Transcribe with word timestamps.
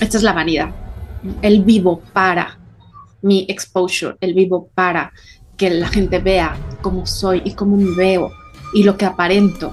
Esta 0.00 0.16
es 0.16 0.22
la 0.22 0.32
vanidad. 0.32 0.70
El 1.42 1.62
vivo 1.62 2.02
para 2.12 2.58
mi 3.22 3.46
exposure, 3.48 4.16
el 4.20 4.34
vivo 4.34 4.68
para 4.74 5.12
que 5.56 5.70
la 5.70 5.88
gente 5.88 6.18
vea 6.18 6.56
cómo 6.80 7.06
soy 7.06 7.40
y 7.44 7.54
cómo 7.54 7.76
me 7.76 7.94
veo 7.94 8.32
y 8.74 8.82
lo 8.82 8.96
que 8.96 9.06
aparento. 9.06 9.72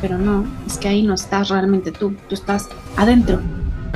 Pero 0.00 0.18
no, 0.18 0.44
es 0.66 0.78
que 0.78 0.88
ahí 0.88 1.02
no 1.02 1.14
estás 1.14 1.48
realmente 1.48 1.90
tú, 1.92 2.14
tú 2.28 2.34
estás 2.34 2.68
adentro. 2.96 3.40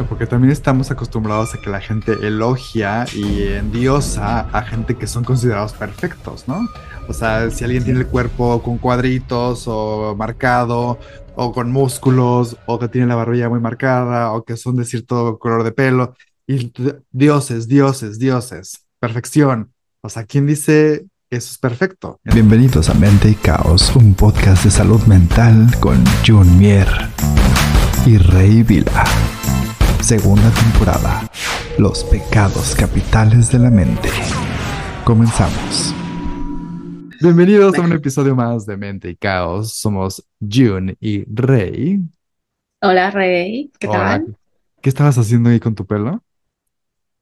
Porque 0.08 0.26
también 0.26 0.52
estamos 0.52 0.90
acostumbrados 0.90 1.54
a 1.54 1.60
que 1.60 1.70
la 1.70 1.80
gente 1.80 2.12
elogia 2.22 3.06
y 3.14 3.44
endiosa 3.44 4.40
a 4.52 4.62
gente 4.62 4.96
que 4.96 5.06
son 5.06 5.24
considerados 5.24 5.72
perfectos, 5.72 6.46
¿no? 6.46 6.68
O 7.08 7.12
sea, 7.12 7.50
si 7.50 7.64
alguien 7.64 7.84
tiene 7.84 8.00
el 8.00 8.06
cuerpo 8.06 8.60
con 8.62 8.78
cuadritos 8.78 9.64
o 9.66 10.14
marcado 10.16 10.98
o 11.36 11.52
con 11.52 11.70
músculos 11.70 12.56
o 12.66 12.78
que 12.78 12.88
tiene 12.88 13.06
la 13.06 13.14
barbilla 13.14 13.48
muy 13.48 13.60
marcada 13.60 14.32
o 14.32 14.44
que 14.44 14.56
son 14.56 14.76
de 14.76 14.84
cierto 14.84 15.38
color 15.38 15.62
de 15.62 15.72
pelo 15.72 16.14
y 16.46 16.72
dioses, 17.10 17.68
dioses, 17.68 18.18
dioses, 18.18 18.86
perfección. 18.98 19.72
O 20.00 20.08
sea, 20.08 20.24
¿quién 20.24 20.46
dice 20.46 21.06
que 21.28 21.36
eso 21.36 21.50
es 21.52 21.58
perfecto? 21.58 22.20
Bienvenidos 22.24 22.88
a 22.88 22.94
Mente 22.94 23.30
y 23.30 23.34
Caos, 23.34 23.94
un 23.96 24.14
podcast 24.14 24.64
de 24.64 24.70
salud 24.70 25.00
mental 25.06 25.68
con 25.80 26.02
Jun 26.26 26.58
Mier 26.58 26.88
y 28.06 28.18
Rey 28.18 28.62
Vila. 28.62 29.04
Segunda 30.00 30.50
temporada. 30.50 31.28
Los 31.78 32.04
pecados 32.04 32.74
capitales 32.74 33.50
de 33.50 33.58
la 33.58 33.70
mente. 33.70 34.08
Comenzamos. 35.04 35.94
Bienvenidos 37.20 37.78
a 37.78 37.80
un 37.80 37.92
episodio 37.92 38.34
más 38.34 38.66
de 38.66 38.76
Mente 38.76 39.08
y 39.08 39.16
Caos. 39.16 39.72
Somos 39.72 40.22
June 40.40 40.96
y 41.00 41.24
Rey. 41.24 42.00
Hola, 42.82 43.10
Rey. 43.10 43.70
¿Qué 43.78 43.88
tal? 43.88 44.36
¿Qué 44.82 44.90
estabas 44.90 45.16
haciendo 45.16 45.50
ahí 45.50 45.58
con 45.58 45.74
tu 45.74 45.86
pelo? 45.86 46.22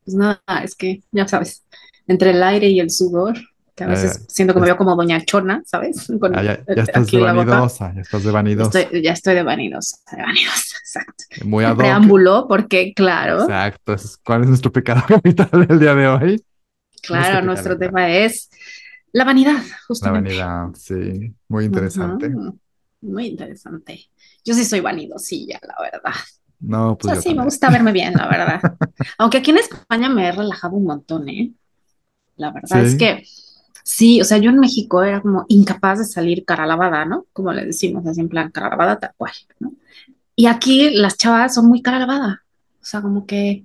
Pues 0.05 0.17
nada, 0.17 0.41
es 0.63 0.75
que 0.75 1.03
ya 1.13 1.29
sabes, 1.29 1.65
entre 2.07 2.31
el 2.31 2.43
aire 2.43 2.69
y 2.69 2.81
el 2.81 2.91
sudor, 2.91 3.37
que 3.75 3.85
a 3.85 3.87
veces 3.87 4.25
siento 4.29 4.53
que 4.53 4.61
me 4.61 4.67
veo 4.67 4.77
como 4.77 4.95
doña 4.97 5.25
Chona, 5.25 5.63
¿sabes? 5.65 6.09
Ah, 6.35 6.43
ya, 6.43 6.61
estás 6.67 7.11
de 7.11 7.21
vanidosa, 7.21 7.95
ya 7.95 8.01
estás 8.01 8.25
de 8.25 8.31
vanidosa. 8.31 8.91
ya 8.93 9.13
estoy 9.13 9.35
de 9.35 9.43
vanidosa, 9.43 9.99
de 10.11 10.23
vanidosa, 10.23 10.77
exacto. 10.81 11.25
Muy 11.45 11.65
ad 11.65 11.77
Preámbulo, 11.77 12.47
porque 12.49 12.93
claro. 12.95 13.43
Exacto, 13.43 13.97
¿cuál 14.25 14.43
es 14.43 14.49
nuestro 14.49 14.73
pecado 14.73 15.03
capital 15.09 15.67
del 15.67 15.79
día 15.79 15.95
de 15.95 16.09
hoy? 16.09 16.45
Claro, 17.03 17.45
nuestro, 17.45 17.77
tema 17.77 18.11
es 18.11 18.49
la 19.15 19.25
vanidad, 19.25 19.63
justamente. 19.87 20.35
La 20.35 20.47
vanidad, 20.47 20.77
sí, 20.77 21.33
muy 21.47 21.67
interesante. 21.67 22.35
Muy 23.01 23.27
interesante. 23.29 24.11
Yo 24.45 24.55
sí 24.55 24.65
soy 24.65 24.81
vanidosilla, 24.81 25.61
la 25.63 25.77
verdad. 25.81 26.15
No, 26.59 26.99
pues. 26.99 27.23
sí, 27.23 27.33
me 27.33 27.45
gusta 27.45 27.71
verme 27.71 27.93
bien, 27.93 28.15
la 28.15 28.27
verdad. 28.27 28.61
Aunque 29.19 29.39
aquí 29.39 29.53
en 29.53 29.59
España 29.59 30.09
me 30.09 30.27
he 30.27 30.33
relajado 30.33 30.77
un 30.77 30.87
montón, 30.87 31.29
¿eh? 31.29 31.53
La 32.37 32.51
verdad 32.51 32.85
es 32.85 32.97
que 32.97 33.23
sí, 33.85 34.21
o 34.21 34.25
sea, 34.25 34.39
yo 34.39 34.51
en 34.51 34.59
México 34.59 35.05
era 35.05 35.23
como 35.23 35.47
incapaz 35.47 36.01
de 36.01 36.07
salir 36.07 36.45
cara 36.45 36.67
lavada, 36.67 37.05
¿no? 37.05 37.27
Como 37.33 37.53
le 37.53 37.67
decimos, 37.67 38.05
así 38.09 38.21
en 38.21 38.29
plan 38.29 38.51
cara 38.51 38.71
lavada 38.71 38.99
tal 38.99 39.13
cual, 39.17 39.35
¿no? 39.61 39.75
Y 40.35 40.47
aquí 40.47 40.91
las 40.91 41.17
chavas 41.17 41.55
son 41.55 41.67
muy 41.69 41.83
cara 41.83 42.01
lavada. 42.01 42.45
O 42.83 42.85
sea, 42.85 43.01
como 43.01 43.27
que 43.27 43.65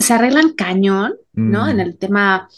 se 0.00 0.14
arreglan 0.14 0.54
cañón, 0.54 1.14
¿no? 1.32 1.68
En 1.68 1.76
mm. 1.76 1.80
el 1.80 1.96
tema 1.96 2.48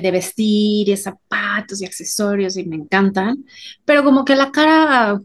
de 0.00 0.10
vestir 0.10 0.88
y 0.88 0.96
zapatos 0.96 1.80
y 1.80 1.84
accesorios 1.84 2.56
y 2.56 2.64
me 2.64 2.76
encantan, 2.76 3.44
pero 3.84 4.04
como 4.04 4.24
que 4.24 4.36
la 4.36 4.50
cara, 4.50 5.20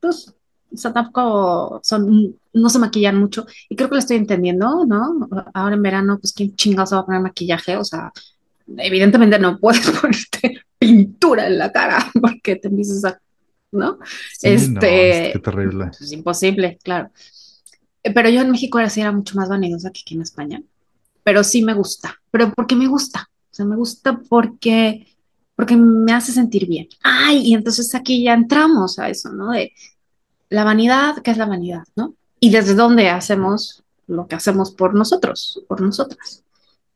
pues, 0.00 0.34
o 0.72 0.76
sea, 0.76 0.92
tampoco 0.92 1.80
son, 1.82 2.36
no 2.52 2.68
se 2.68 2.78
maquillan 2.78 3.18
mucho 3.18 3.46
y 3.68 3.76
creo 3.76 3.88
que 3.88 3.96
lo 3.96 4.00
estoy 4.00 4.16
entendiendo, 4.16 4.84
¿no? 4.86 5.28
Ahora 5.54 5.74
en 5.74 5.82
verano, 5.82 6.18
pues 6.20 6.32
quién 6.32 6.54
chingados 6.54 6.92
va 6.92 6.98
a 6.98 7.06
poner 7.06 7.20
maquillaje, 7.20 7.76
o 7.76 7.84
sea, 7.84 8.12
evidentemente 8.76 9.38
no 9.38 9.58
puedes 9.58 9.88
ponerte 10.00 10.62
pintura 10.78 11.46
en 11.46 11.58
la 11.58 11.72
cara 11.72 11.98
porque 12.20 12.56
te 12.56 12.68
empiezas 12.68 13.04
a, 13.04 13.20
¿no? 13.72 13.98
este, 14.42 15.36
es 15.36 15.42
terrible. 15.42 15.90
Es 16.00 16.12
imposible, 16.12 16.78
claro. 16.82 17.10
Eh, 18.02 18.12
pero 18.12 18.28
yo 18.28 18.40
en 18.40 18.50
México 18.50 18.78
era, 18.78 18.88
sí 18.88 19.00
era 19.00 19.12
mucho 19.12 19.36
más 19.36 19.48
vanidosa 19.48 19.90
que 19.90 20.00
aquí 20.00 20.14
en 20.14 20.22
España, 20.22 20.62
pero 21.22 21.44
sí 21.44 21.62
me 21.62 21.74
gusta, 21.74 22.16
pero 22.30 22.52
porque 22.52 22.76
me 22.76 22.86
gusta, 22.86 23.28
o 23.50 23.54
sea, 23.54 23.66
me 23.66 23.76
gusta 23.76 24.20
porque 24.28 25.06
porque 25.54 25.76
me 25.76 26.14
hace 26.14 26.32
sentir 26.32 26.66
bien. 26.66 26.88
Ay, 27.02 27.42
y 27.44 27.54
entonces 27.54 27.94
aquí 27.94 28.22
ya 28.22 28.32
entramos 28.32 28.98
a 28.98 29.10
eso, 29.10 29.30
¿no? 29.30 29.50
De, 29.50 29.74
la 30.50 30.64
vanidad, 30.64 31.16
¿qué 31.22 31.30
es 31.30 31.38
la 31.38 31.46
vanidad? 31.46 31.84
¿no? 31.96 32.14
Y 32.40 32.50
desde 32.50 32.74
dónde 32.74 33.08
hacemos 33.08 33.82
lo 34.06 34.26
que 34.26 34.34
hacemos 34.34 34.72
por 34.72 34.94
nosotros, 34.94 35.62
por 35.68 35.80
nosotras. 35.80 36.42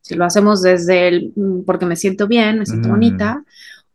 Si 0.01 0.15
lo 0.15 0.25
hacemos 0.25 0.61
desde 0.61 1.07
el 1.07 1.33
mm, 1.35 1.61
porque 1.61 1.85
me 1.85 1.95
siento 1.95 2.27
bien, 2.27 2.59
me 2.59 2.65
siento 2.65 2.89
mm. 2.89 2.91
bonita, 2.91 3.43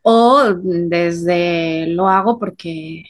o 0.02 0.54
desde 0.54 1.86
lo 1.88 2.08
hago 2.08 2.38
porque, 2.38 3.04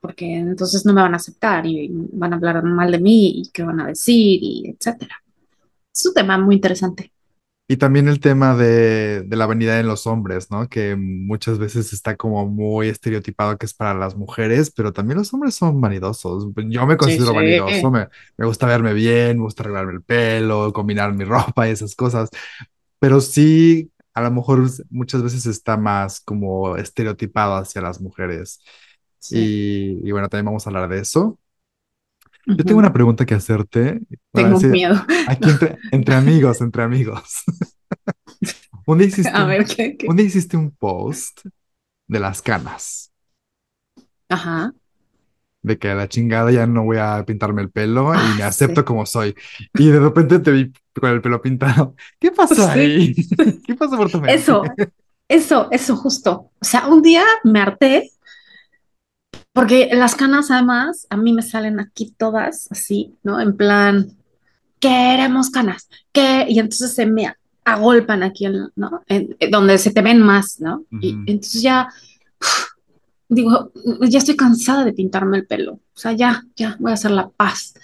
porque 0.00 0.34
entonces 0.38 0.84
no 0.86 0.94
me 0.94 1.02
van 1.02 1.12
a 1.12 1.18
aceptar 1.18 1.66
y 1.66 1.90
van 2.12 2.32
a 2.32 2.36
hablar 2.36 2.62
mal 2.64 2.90
de 2.90 2.98
mí 2.98 3.42
y 3.42 3.50
qué 3.52 3.62
van 3.62 3.80
a 3.80 3.86
decir 3.86 4.38
y 4.42 4.70
etcétera. 4.70 5.16
Es 5.94 6.06
un 6.06 6.14
tema 6.14 6.38
muy 6.38 6.54
interesante. 6.54 7.11
Y 7.72 7.78
también 7.78 8.06
el 8.06 8.20
tema 8.20 8.54
de, 8.54 9.26
la 9.30 9.46
vanidad 9.46 9.80
en 9.80 9.86
los 9.86 10.06
hombres, 10.06 10.50
¿no? 10.50 10.68
Que 10.68 10.94
muchas 10.94 11.58
veces 11.58 11.94
está 11.94 12.18
como 12.18 12.46
muy 12.46 12.88
estereotipado 12.88 13.56
que 13.56 13.64
es 13.64 13.72
para 13.72 13.94
las 13.94 14.14
mujeres, 14.14 14.70
pero 14.70 14.92
también 14.92 15.16
los 15.16 15.32
hombres 15.32 15.54
son 15.54 15.80
vanidosos. 15.80 16.48
Yo 16.68 16.86
me 16.86 16.98
considero 16.98 17.32
vanidoso, 17.32 17.90
me, 17.90 18.08
gusta 18.36 18.66
verme 18.66 18.92
bien, 18.92 19.38
me 19.38 19.44
gusta 19.44 19.62
arreglarme 19.62 19.94
el 19.94 20.02
pelo, 20.02 20.70
combinar 20.74 21.14
mi 21.14 21.24
ropa 21.24 21.66
y 21.66 21.70
esas 21.70 21.94
cosas. 21.94 22.28
Pero 22.98 23.22
sí, 23.22 23.90
a 24.12 24.20
lo 24.20 24.30
mejor 24.30 24.68
muchas 24.90 25.22
veces 25.22 25.46
está 25.46 25.78
más 25.78 26.20
como 26.20 26.76
estereotipado 26.76 27.54
hacia 27.54 27.80
las 27.80 28.02
mujeres. 28.02 28.60
Y, 29.30 30.10
bueno, 30.10 30.28
también 30.28 30.44
vamos 30.44 30.66
a 30.66 30.68
hablar 30.68 30.90
de 30.90 30.98
eso. 30.98 31.38
Yo 32.46 32.64
tengo 32.64 32.78
una 32.78 32.92
pregunta 32.92 33.24
que 33.24 33.34
hacerte. 33.34 34.00
Tengo 34.32 34.58
miedo. 34.60 35.04
Aquí 35.28 35.48
entre, 35.92 36.14
amigos, 36.14 36.60
entre 36.60 36.82
amigos. 36.82 37.44
un, 38.86 38.98
día 38.98 39.06
hiciste, 39.06 40.56
un 40.56 40.70
post 40.72 41.40
de 42.06 42.20
las 42.20 42.42
canas. 42.42 43.12
Ajá. 44.28 44.72
De 45.62 45.78
que 45.78 45.90
a 45.90 45.94
la 45.94 46.08
chingada 46.08 46.50
ya 46.50 46.66
no 46.66 46.82
voy 46.82 46.96
a 46.98 47.24
pintarme 47.24 47.62
el 47.62 47.70
pelo 47.70 48.12
y 48.12 48.18
ah, 48.18 48.34
me 48.36 48.42
acepto 48.42 48.84
como 48.84 49.06
soy. 49.06 49.36
Y 49.74 49.88
de 49.88 50.00
repente 50.00 50.40
te 50.40 50.50
vi 50.50 50.72
con 50.92 51.10
el 51.10 51.20
pelo 51.20 51.40
pintado. 51.40 51.94
¿Qué 52.18 52.32
pasó 52.32 52.68
ahí? 52.68 53.14
¿Qué 53.64 53.74
pasó 53.76 53.96
por 53.96 54.10
tu 54.10 54.20
mente? 54.20 54.34
Eso, 54.34 54.62
eso, 55.28 55.68
eso 55.70 55.96
justo. 55.96 56.50
O 56.60 56.64
sea, 56.64 56.88
un 56.88 57.02
día 57.02 57.24
me 57.44 57.60
harté 57.60 58.11
porque 59.52 59.90
las 59.92 60.14
canas 60.14 60.50
además 60.50 61.06
a 61.10 61.16
mí 61.16 61.32
me 61.32 61.42
salen 61.42 61.78
aquí 61.80 62.14
todas 62.16 62.68
así, 62.70 63.14
¿no? 63.22 63.40
En 63.40 63.56
plan, 63.56 64.16
queremos 64.80 65.50
canas, 65.50 65.88
¿qué? 66.12 66.46
Y 66.48 66.58
entonces 66.58 66.94
se 66.94 67.06
me 67.06 67.34
agolpan 67.64 68.22
aquí, 68.22 68.46
¿no? 68.74 69.02
donde 69.50 69.78
se 69.78 69.90
te 69.92 70.02
ven 70.02 70.20
más, 70.20 70.60
¿no? 70.60 70.84
Y 71.00 71.10
entonces 71.26 71.62
ya, 71.62 71.88
digo, 73.28 73.70
ya 74.00 74.18
estoy 74.18 74.36
cansada 74.36 74.84
de 74.84 74.92
pintarme 74.92 75.38
el 75.38 75.46
pelo, 75.46 75.74
o 75.74 75.80
sea, 75.98 76.12
ya, 76.12 76.42
ya 76.56 76.76
voy 76.80 76.90
a 76.90 76.94
hacer 76.94 77.10
la 77.12 77.28
paz. 77.28 77.74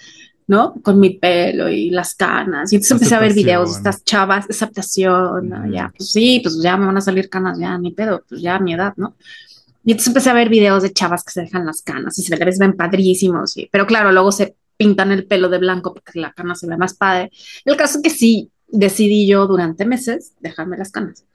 ¿no? 0.47 0.73
Con 0.81 0.99
mi 0.99 1.11
pelo 1.11 1.69
y 1.69 1.91
las 1.91 2.15
canas. 2.15 2.73
Y 2.73 2.77
entonces 2.77 2.93
empecé 2.93 3.13
a 3.13 3.19
ver 3.19 3.35
videos 3.35 3.69
de 3.69 3.77
estas 3.77 4.03
chavas, 4.03 4.49
aceptación, 4.49 5.47
¿no? 5.47 5.71
ya, 5.71 5.93
pues 5.95 6.11
sí, 6.11 6.39
pues 6.41 6.59
ya 6.59 6.75
me 6.75 6.87
van 6.87 6.97
a 6.97 7.01
salir 7.01 7.29
canas, 7.29 7.59
ya, 7.59 7.77
ni 7.77 7.91
pedo, 7.91 8.23
pues 8.27 8.41
ya 8.41 8.55
a 8.55 8.59
mi 8.59 8.73
edad, 8.73 8.95
¿no? 8.97 9.13
Y 9.89 9.93
entonces 9.93 10.09
empecé 10.09 10.29
a 10.29 10.33
ver 10.33 10.49
videos 10.49 10.83
de 10.83 10.93
chavas 10.93 11.23
que 11.23 11.31
se 11.31 11.41
dejan 11.41 11.65
las 11.65 11.81
canas 11.81 12.19
y 12.19 12.21
se 12.21 12.35
ven 12.35 12.73
padrísimos, 12.77 13.55
pero 13.71 13.87
claro, 13.87 14.11
luego 14.11 14.31
se 14.31 14.55
pintan 14.77 15.11
el 15.11 15.25
pelo 15.25 15.49
de 15.49 15.57
blanco 15.57 15.95
porque 15.95 16.19
la 16.19 16.31
cana 16.31 16.53
se 16.53 16.67
ve 16.67 16.77
más 16.77 16.93
padre. 16.93 17.31
El 17.65 17.75
caso 17.75 17.97
es 17.97 18.03
que 18.03 18.11
sí, 18.11 18.51
decidí 18.67 19.25
yo 19.25 19.47
durante 19.47 19.87
meses 19.87 20.33
dejarme 20.41 20.77
las 20.77 20.91
canas. 20.91 21.25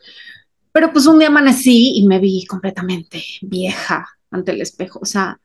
Pero 0.70 0.92
pues 0.92 1.06
un 1.06 1.18
día 1.18 1.26
amanecí 1.26 1.94
y 1.96 2.06
me 2.06 2.20
vi 2.20 2.46
completamente 2.46 3.24
vieja 3.42 4.06
ante 4.30 4.52
el 4.52 4.60
espejo, 4.60 5.00
o 5.02 5.04
sea, 5.04 5.40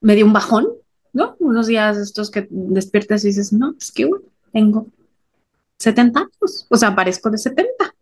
me 0.00 0.14
dio 0.14 0.24
un 0.24 0.32
bajón, 0.32 0.68
¿no? 1.12 1.34
Unos 1.40 1.66
días 1.66 1.96
estos 1.96 2.30
que 2.30 2.46
despiertas 2.48 3.24
y 3.24 3.28
dices, 3.30 3.52
no, 3.52 3.74
es 3.76 3.90
que 3.90 4.08
tengo 4.52 4.86
70 5.80 6.20
años, 6.20 6.66
o 6.70 6.76
sea, 6.76 6.94
parezco 6.94 7.28
de 7.28 7.38
70. 7.38 7.92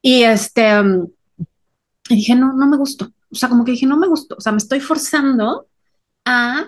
Y 0.00 0.22
este, 0.22 0.80
um, 0.80 1.10
y 2.08 2.14
dije, 2.14 2.34
no, 2.34 2.54
no 2.54 2.66
me 2.66 2.78
gustó 2.78 3.12
o 3.30 3.34
sea, 3.34 3.48
como 3.48 3.64
que 3.64 3.72
dije, 3.72 3.86
no 3.86 3.96
me 3.96 4.08
gustó, 4.08 4.36
o 4.38 4.40
sea, 4.40 4.52
me 4.52 4.58
estoy 4.58 4.80
forzando 4.80 5.68
a 6.24 6.66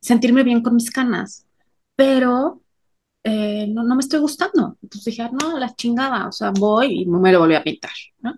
sentirme 0.00 0.42
bien 0.42 0.62
con 0.62 0.74
mis 0.74 0.90
canas, 0.90 1.46
pero 1.96 2.62
eh, 3.24 3.66
no, 3.68 3.82
no, 3.82 3.94
me 3.96 4.00
estoy 4.00 4.20
gustando. 4.20 4.78
Entonces 4.82 5.04
dije, 5.06 5.22
ah, 5.22 5.30
no, 5.32 5.58
la 5.58 5.74
chingada, 5.74 6.28
o 6.28 6.32
sea, 6.32 6.50
voy 6.50 7.02
y 7.02 7.06
me 7.06 7.32
lo 7.32 7.40
volví 7.40 7.54
a 7.54 7.64
pintar, 7.64 7.92
¿no? 8.20 8.34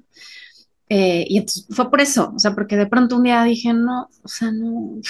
Eh, 0.89 1.25
y 1.29 1.39
entonces 1.39 1.67
fue 1.71 1.89
por 1.91 2.01
eso, 2.01 2.33
o 2.35 2.39
sea, 2.39 2.55
porque 2.55 2.77
de 2.77 2.87
pronto 2.87 3.17
un 3.17 3.23
día 3.23 3.45
dije, 3.45 3.73
no, 3.73 4.09
o 4.23 4.29
sea, 4.29 4.51
no, 4.51 5.01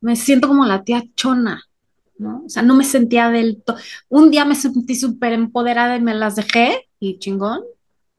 me 0.00 0.16
siento 0.16 0.48
como 0.48 0.64
la 0.66 0.84
tía 0.84 1.02
chona, 1.14 1.62
¿no? 2.18 2.42
O 2.44 2.48
sea, 2.48 2.62
no 2.62 2.74
me 2.74 2.84
sentía 2.84 3.30
del 3.30 3.62
todo. 3.62 3.78
Un 4.08 4.30
día 4.30 4.44
me 4.44 4.54
sentí 4.54 4.94
súper 4.94 5.32
empoderada 5.32 5.96
y 5.96 6.00
me 6.00 6.14
las 6.14 6.36
dejé 6.36 6.88
y 7.00 7.18
chingón, 7.18 7.62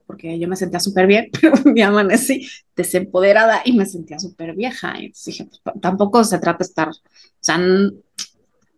porque 0.10 0.40
yo 0.40 0.48
me 0.48 0.56
sentía 0.56 0.80
súper 0.80 1.06
bien, 1.06 1.30
pero 1.40 1.54
un 1.64 1.76
día 1.76 1.90
amanecí 1.90 2.50
desempoderada 2.76 3.62
y 3.64 3.74
me 3.74 3.86
sentía 3.86 4.18
súper 4.18 4.56
vieja. 4.56 5.00
Y 5.00 5.06
entonces 5.06 5.26
dije, 5.26 5.48
pues, 5.64 5.76
tampoco 5.80 6.24
se 6.24 6.40
trata 6.40 6.58
de 6.58 6.68
estar, 6.68 6.90
o 6.90 6.94
sea, 7.40 7.60
no, 7.60 7.92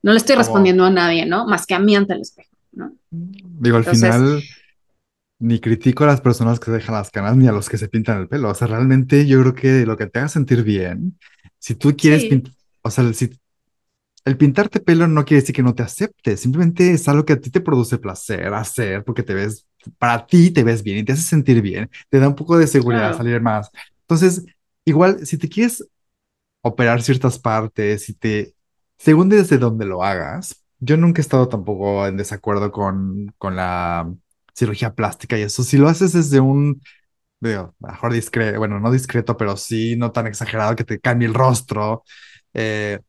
le 0.03 0.17
estoy 0.17 0.35
respondiendo 0.35 0.83
a 0.83 0.89
nadie, 0.89 1.25
¿no? 1.25 1.47
Más 1.47 1.65
que 1.65 1.73
a 1.73 1.79
mí 1.79 1.95
ante 1.95 2.15
el 2.15 2.21
espejo, 2.21 2.49
¿no? 2.73 2.97
Digo, 3.09 3.77
al 3.77 3.85
final 3.85 4.43
ni 5.39 5.59
critico 5.61 6.03
a 6.03 6.07
las 6.07 6.19
personas 6.19 6.59
que 6.59 6.69
dejan 6.69 6.95
las 6.95 7.11
canas 7.11 7.37
ni 7.37 7.47
a 7.47 7.53
los 7.53 7.69
que 7.69 7.77
se 7.77 7.87
pintan 7.87 8.19
el 8.19 8.27
pelo. 8.27 8.49
O 8.49 8.53
sea, 8.53 8.67
realmente 8.67 9.25
yo 9.25 9.39
creo 9.39 9.55
que 9.55 9.85
lo 9.85 9.95
que 9.95 10.07
te 10.07 10.19
haga 10.19 10.27
sentir 10.27 10.63
bien, 10.63 11.17
si 11.59 11.75
tú 11.75 11.95
quieres 11.95 12.25
pintar, 12.25 12.53
o 12.81 12.91
sea, 12.91 13.13
si 13.13 13.31
el 14.25 14.35
pintarte 14.37 14.81
pelo 14.81 15.07
no 15.07 15.23
quiere 15.23 15.41
decir 15.41 15.55
que 15.55 15.63
no 15.63 15.73
te 15.75 15.83
aceptes, 15.83 16.41
simplemente 16.41 16.91
es 16.91 17.07
algo 17.07 17.23
que 17.23 17.33
a 17.33 17.39
ti 17.39 17.49
te 17.49 17.61
produce 17.61 17.99
placer 17.99 18.53
hacer 18.53 19.05
porque 19.05 19.23
te 19.23 19.33
ves, 19.33 19.65
para 19.97 20.25
ti 20.25 20.51
te 20.51 20.63
ves 20.63 20.83
bien 20.83 20.99
y 20.99 21.03
te 21.03 21.13
hace 21.13 21.23
sentir 21.23 21.61
bien, 21.61 21.89
te 22.09 22.19
da 22.19 22.27
un 22.27 22.35
poco 22.35 22.57
de 22.57 22.67
seguridad 22.67 23.13
salir 23.13 23.41
más. 23.41 23.69
Entonces, 24.01 24.45
igual, 24.85 25.25
si 25.25 25.37
te 25.37 25.49
quieres 25.49 25.85
operar 26.61 27.01
ciertas 27.01 27.39
partes, 27.39 28.03
si 28.05 28.13
te, 28.13 28.55
según 28.97 29.29
desde 29.29 29.57
donde 29.57 29.85
lo 29.85 30.03
hagas, 30.03 30.63
yo 30.79 30.97
nunca 30.97 31.21
he 31.21 31.23
estado 31.23 31.47
tampoco 31.49 32.07
en 32.07 32.17
desacuerdo 32.17 32.71
con, 32.71 33.33
con 33.37 33.55
la 33.55 34.11
cirugía 34.55 34.93
plástica 34.95 35.37
y 35.37 35.43
eso, 35.43 35.63
si 35.63 35.77
lo 35.77 35.87
haces 35.87 36.13
desde 36.13 36.39
un, 36.39 36.81
digo, 37.39 37.75
mejor 37.79 38.13
discreto, 38.13 38.59
bueno, 38.59 38.79
no 38.79 38.91
discreto, 38.91 39.37
pero 39.37 39.57
sí 39.57 39.95
no 39.97 40.11
tan 40.11 40.27
exagerado 40.27 40.75
que 40.75 40.83
te 40.83 40.99
cambie 40.99 41.27
el 41.27 41.33
rostro, 41.33 42.03
eh, 42.53 42.99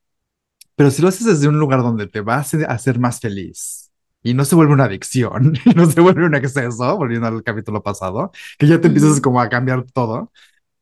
pero 0.76 0.90
si 0.90 1.02
lo 1.02 1.08
haces 1.08 1.26
desde 1.26 1.48
un 1.48 1.58
lugar 1.58 1.82
donde 1.82 2.08
te 2.08 2.20
vas 2.20 2.54
a 2.54 2.58
hacer 2.72 2.98
más 2.98 3.20
feliz 3.20 3.81
y 4.22 4.34
no 4.34 4.44
se 4.44 4.54
vuelve 4.54 4.72
una 4.72 4.84
adicción, 4.84 5.54
no 5.76 5.90
se 5.90 6.00
vuelve 6.00 6.24
un 6.24 6.34
exceso, 6.34 6.96
volviendo 6.96 7.26
al 7.26 7.42
capítulo 7.42 7.82
pasado, 7.82 8.30
que 8.58 8.66
ya 8.66 8.80
te 8.80 8.88
empiezas 8.88 9.20
como 9.20 9.40
a 9.40 9.48
cambiar 9.48 9.84
todo. 9.92 10.32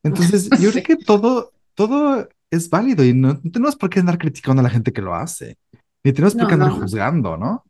Entonces, 0.02 0.48
yo 0.60 0.70
creo 0.70 0.84
que 0.84 0.96
todo, 0.96 1.52
todo 1.74 2.28
es 2.50 2.68
válido 2.68 3.04
y 3.04 3.14
no, 3.14 3.40
tenemos 3.40 3.76
por 3.76 3.90
qué 3.90 4.00
andar 4.00 4.18
criticando 4.18 4.60
a 4.60 4.64
la 4.64 4.70
gente 4.70 4.92
que 4.92 5.02
lo 5.02 5.14
hace, 5.14 5.56
ni 6.04 6.12
tenemos 6.12 6.34
por 6.34 6.48
qué 6.48 6.54
andar 6.54 6.72
juzgando, 6.72 7.36
¿no? 7.36 7.64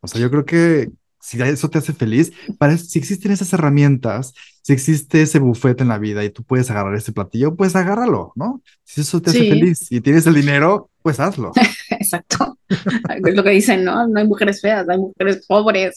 O 0.00 0.08
sea, 0.08 0.20
yo 0.20 0.30
creo 0.30 0.44
que 0.44 0.90
si 1.20 1.40
eso 1.42 1.68
te 1.68 1.78
hace 1.78 1.92
feliz, 1.92 2.32
para, 2.58 2.76
si 2.78 2.98
existen 2.98 3.30
esas 3.30 3.52
herramientas, 3.52 4.32
si 4.62 4.72
existe 4.72 5.22
ese 5.22 5.38
bufete 5.38 5.82
en 5.82 5.88
la 5.88 5.98
vida 5.98 6.24
y 6.24 6.30
tú 6.30 6.42
puedes 6.42 6.70
agarrar 6.70 6.94
ese 6.94 7.12
platillo, 7.12 7.54
pues 7.54 7.76
agárralo, 7.76 8.32
¿no? 8.36 8.62
Si 8.84 9.02
eso 9.02 9.20
te 9.20 9.30
hace 9.30 9.48
feliz 9.48 9.92
y 9.92 10.00
tienes 10.00 10.26
el 10.26 10.34
dinero, 10.34 10.89
pues 11.02 11.20
hazlo. 11.20 11.52
Exacto. 11.90 12.58
es 12.68 13.34
lo 13.34 13.42
que 13.42 13.50
dicen, 13.50 13.84
¿no? 13.84 14.06
No 14.06 14.20
hay 14.20 14.26
mujeres 14.26 14.60
feas, 14.60 14.88
hay 14.88 14.98
mujeres 14.98 15.46
pobres. 15.46 15.96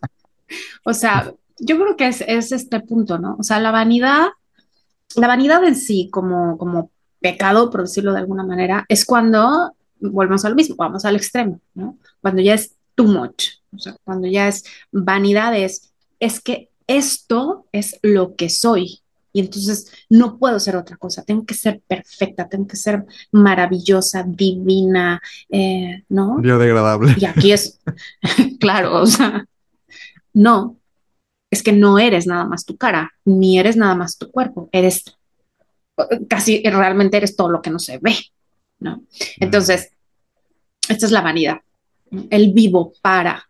o 0.84 0.94
sea, 0.94 1.32
yo 1.58 1.76
creo 1.76 1.96
que 1.96 2.08
es, 2.08 2.22
es, 2.26 2.52
este 2.52 2.80
punto, 2.80 3.18
¿no? 3.18 3.36
O 3.38 3.42
sea, 3.42 3.60
la 3.60 3.70
vanidad, 3.70 4.28
la 5.16 5.28
vanidad 5.28 5.64
en 5.64 5.76
sí 5.76 6.08
como, 6.10 6.58
como 6.58 6.90
pecado, 7.20 7.70
por 7.70 7.82
decirlo 7.82 8.12
de 8.12 8.18
alguna 8.18 8.44
manera, 8.44 8.84
es 8.88 9.04
cuando 9.04 9.74
volvemos 10.00 10.44
al 10.44 10.54
mismo, 10.54 10.76
vamos 10.76 11.04
al 11.04 11.16
extremo, 11.16 11.60
¿no? 11.74 11.98
Cuando 12.20 12.42
ya 12.42 12.54
es 12.54 12.74
too 12.94 13.06
much, 13.06 13.46
o 13.74 13.78
sea, 13.78 13.96
cuando 14.04 14.28
ya 14.28 14.48
es 14.48 14.64
vanidad, 14.92 15.56
es, 15.56 15.90
que 16.42 16.70
esto 16.86 17.66
es 17.72 17.98
lo 18.02 18.36
que 18.36 18.48
soy. 18.48 19.00
Y 19.34 19.40
entonces 19.40 19.92
no 20.08 20.38
puedo 20.38 20.58
ser 20.58 20.76
otra 20.76 20.96
cosa, 20.96 21.22
tengo 21.22 21.44
que 21.44 21.52
ser 21.52 21.82
perfecta, 21.86 22.48
tengo 22.48 22.66
que 22.66 22.76
ser 22.76 23.04
maravillosa, 23.32 24.22
divina, 24.22 25.20
eh, 25.50 26.04
¿no? 26.08 26.36
Biodegradable. 26.36 27.14
Y 27.18 27.26
aquí 27.26 27.52
es, 27.52 27.80
claro, 28.60 29.02
o 29.02 29.06
sea, 29.06 29.44
no, 30.32 30.78
es 31.50 31.62
que 31.62 31.72
no 31.72 31.98
eres 31.98 32.26
nada 32.26 32.46
más 32.46 32.64
tu 32.64 32.78
cara, 32.78 33.12
ni 33.26 33.58
eres 33.58 33.76
nada 33.76 33.94
más 33.94 34.16
tu 34.16 34.30
cuerpo, 34.30 34.70
eres 34.72 35.04
casi 36.28 36.62
realmente 36.62 37.18
eres 37.18 37.36
todo 37.36 37.50
lo 37.50 37.60
que 37.60 37.70
no 37.70 37.78
se 37.78 37.98
ve, 37.98 38.16
¿no? 38.78 39.02
Entonces, 39.38 39.90
esta 40.88 41.06
es 41.06 41.12
la 41.12 41.20
vanidad 41.20 41.58
el 42.30 42.52
vivo 42.52 42.92
para 43.02 43.48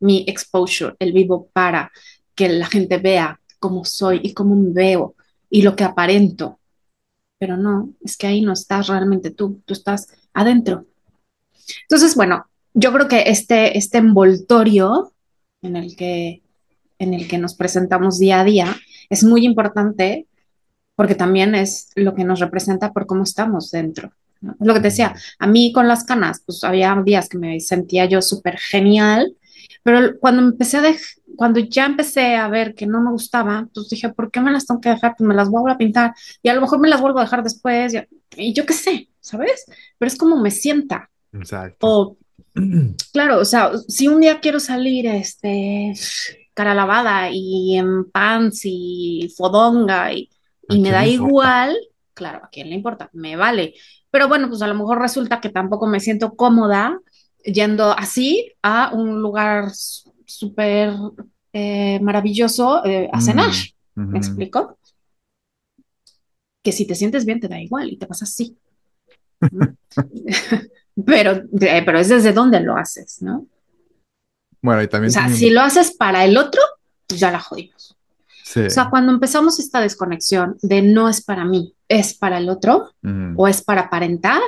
mi 0.00 0.24
exposure, 0.26 0.94
el 0.98 1.12
vivo 1.12 1.48
para 1.52 1.90
que 2.34 2.48
la 2.48 2.66
gente 2.66 2.98
vea 2.98 3.40
cómo 3.64 3.82
soy 3.86 4.20
y 4.22 4.34
cómo 4.34 4.54
me 4.54 4.74
veo 4.74 5.14
y 5.48 5.62
lo 5.62 5.74
que 5.74 5.84
aparento. 5.84 6.60
Pero 7.38 7.56
no, 7.56 7.94
es 8.04 8.18
que 8.18 8.26
ahí 8.26 8.42
no 8.42 8.52
estás 8.52 8.88
realmente 8.88 9.30
tú, 9.30 9.62
tú 9.64 9.72
estás 9.72 10.06
adentro. 10.34 10.84
Entonces, 11.84 12.14
bueno, 12.14 12.44
yo 12.74 12.92
creo 12.92 13.08
que 13.08 13.22
este, 13.22 13.78
este 13.78 13.96
envoltorio 13.96 15.14
en 15.62 15.76
el, 15.76 15.96
que, 15.96 16.42
en 16.98 17.14
el 17.14 17.26
que 17.26 17.38
nos 17.38 17.54
presentamos 17.54 18.18
día 18.18 18.40
a 18.40 18.44
día 18.44 18.76
es 19.08 19.24
muy 19.24 19.46
importante 19.46 20.26
porque 20.94 21.14
también 21.14 21.54
es 21.54 21.88
lo 21.94 22.14
que 22.14 22.24
nos 22.24 22.40
representa 22.40 22.92
por 22.92 23.06
cómo 23.06 23.22
estamos 23.22 23.70
dentro. 23.70 24.12
Lo 24.60 24.74
que 24.74 24.80
te 24.80 24.88
decía, 24.88 25.14
a 25.38 25.46
mí 25.46 25.72
con 25.72 25.88
las 25.88 26.04
canas, 26.04 26.42
pues 26.44 26.62
había 26.64 26.94
días 27.02 27.30
que 27.30 27.38
me 27.38 27.60
sentía 27.60 28.04
yo 28.04 28.20
súper 28.20 28.58
genial, 28.58 29.34
pero 29.82 30.18
cuando 30.20 30.42
empecé 30.42 30.76
a 30.76 30.82
cuando 31.36 31.60
ya 31.60 31.86
empecé 31.86 32.36
a 32.36 32.48
ver 32.48 32.74
que 32.74 32.86
no 32.86 33.00
me 33.00 33.10
gustaba, 33.10 33.68
pues 33.72 33.88
dije, 33.88 34.10
¿por 34.10 34.30
qué 34.30 34.40
me 34.40 34.52
las 34.52 34.66
tengo 34.66 34.80
que 34.80 34.90
dejar? 34.90 35.14
Pues 35.16 35.26
me 35.26 35.34
las 35.34 35.48
vuelvo 35.48 35.68
a 35.68 35.78
pintar 35.78 36.14
y 36.42 36.48
a 36.48 36.54
lo 36.54 36.60
mejor 36.60 36.78
me 36.80 36.88
las 36.88 37.00
vuelvo 37.00 37.18
a 37.18 37.24
dejar 37.24 37.42
después 37.42 37.94
y, 38.36 38.52
yo 38.52 38.66
qué 38.66 38.72
sé, 38.72 39.08
¿sabes? 39.20 39.64
Pero 39.98 40.08
es 40.08 40.16
como 40.16 40.40
me 40.40 40.50
sienta. 40.50 41.10
Exacto. 41.32 41.86
O, 41.86 42.16
claro, 43.12 43.40
o 43.40 43.44
sea, 43.44 43.72
si 43.88 44.08
un 44.08 44.20
día 44.20 44.40
quiero 44.40 44.60
salir, 44.60 45.06
este, 45.06 45.94
cara 46.54 46.74
lavada 46.74 47.30
y 47.30 47.76
en 47.76 48.10
pants 48.10 48.62
y 48.64 49.32
fodonga 49.36 50.12
y, 50.12 50.30
y 50.68 50.80
me 50.80 50.90
da 50.90 51.06
igual, 51.06 51.76
claro, 52.14 52.40
¿a 52.44 52.48
quién 52.48 52.70
le 52.70 52.76
importa? 52.76 53.10
Me 53.12 53.36
vale. 53.36 53.74
Pero 54.10 54.28
bueno, 54.28 54.48
pues 54.48 54.62
a 54.62 54.68
lo 54.68 54.74
mejor 54.74 55.00
resulta 55.00 55.40
que 55.40 55.48
tampoco 55.48 55.86
me 55.86 56.00
siento 56.00 56.34
cómoda 56.34 57.00
yendo 57.44 57.92
así 57.92 58.52
a 58.62 58.90
un 58.94 59.20
lugar 59.20 59.70
súper 60.26 60.92
eh, 61.52 62.00
maravilloso 62.00 62.84
eh, 62.84 63.08
a 63.12 63.20
cenar. 63.20 63.52
¿Me 63.94 64.18
explico? 64.18 64.78
Que 66.62 66.72
si 66.72 66.86
te 66.86 66.94
sientes 66.94 67.24
bien 67.24 67.40
te 67.40 67.48
da 67.48 67.60
igual 67.60 67.90
y 67.90 67.96
te 67.96 68.06
pasa 68.06 68.24
así. 68.24 68.56
pero, 71.06 71.42
eh, 71.60 71.82
pero 71.84 71.98
es 71.98 72.08
desde 72.08 72.32
dónde 72.32 72.60
lo 72.60 72.76
haces, 72.76 73.22
¿no? 73.22 73.46
Bueno, 74.60 74.82
y 74.82 74.88
también. 74.88 75.10
O 75.10 75.12
sea, 75.12 75.28
si 75.28 75.50
lo 75.50 75.60
haces 75.60 75.94
para 75.94 76.24
el 76.24 76.36
otro, 76.36 76.60
pues 77.06 77.20
ya 77.20 77.30
la 77.30 77.40
jodimos. 77.40 77.96
O 78.56 78.70
sea, 78.70 78.88
cuando 78.90 79.10
empezamos 79.10 79.58
esta 79.58 79.80
desconexión 79.80 80.56
de 80.62 80.82
no 80.82 81.08
es 81.08 81.22
para 81.22 81.44
mí, 81.44 81.74
es 81.88 82.14
para 82.14 82.38
el 82.38 82.48
otro 82.48 82.90
o 83.36 83.48
es 83.48 83.62
para 83.62 83.82
aparentar, 83.82 84.40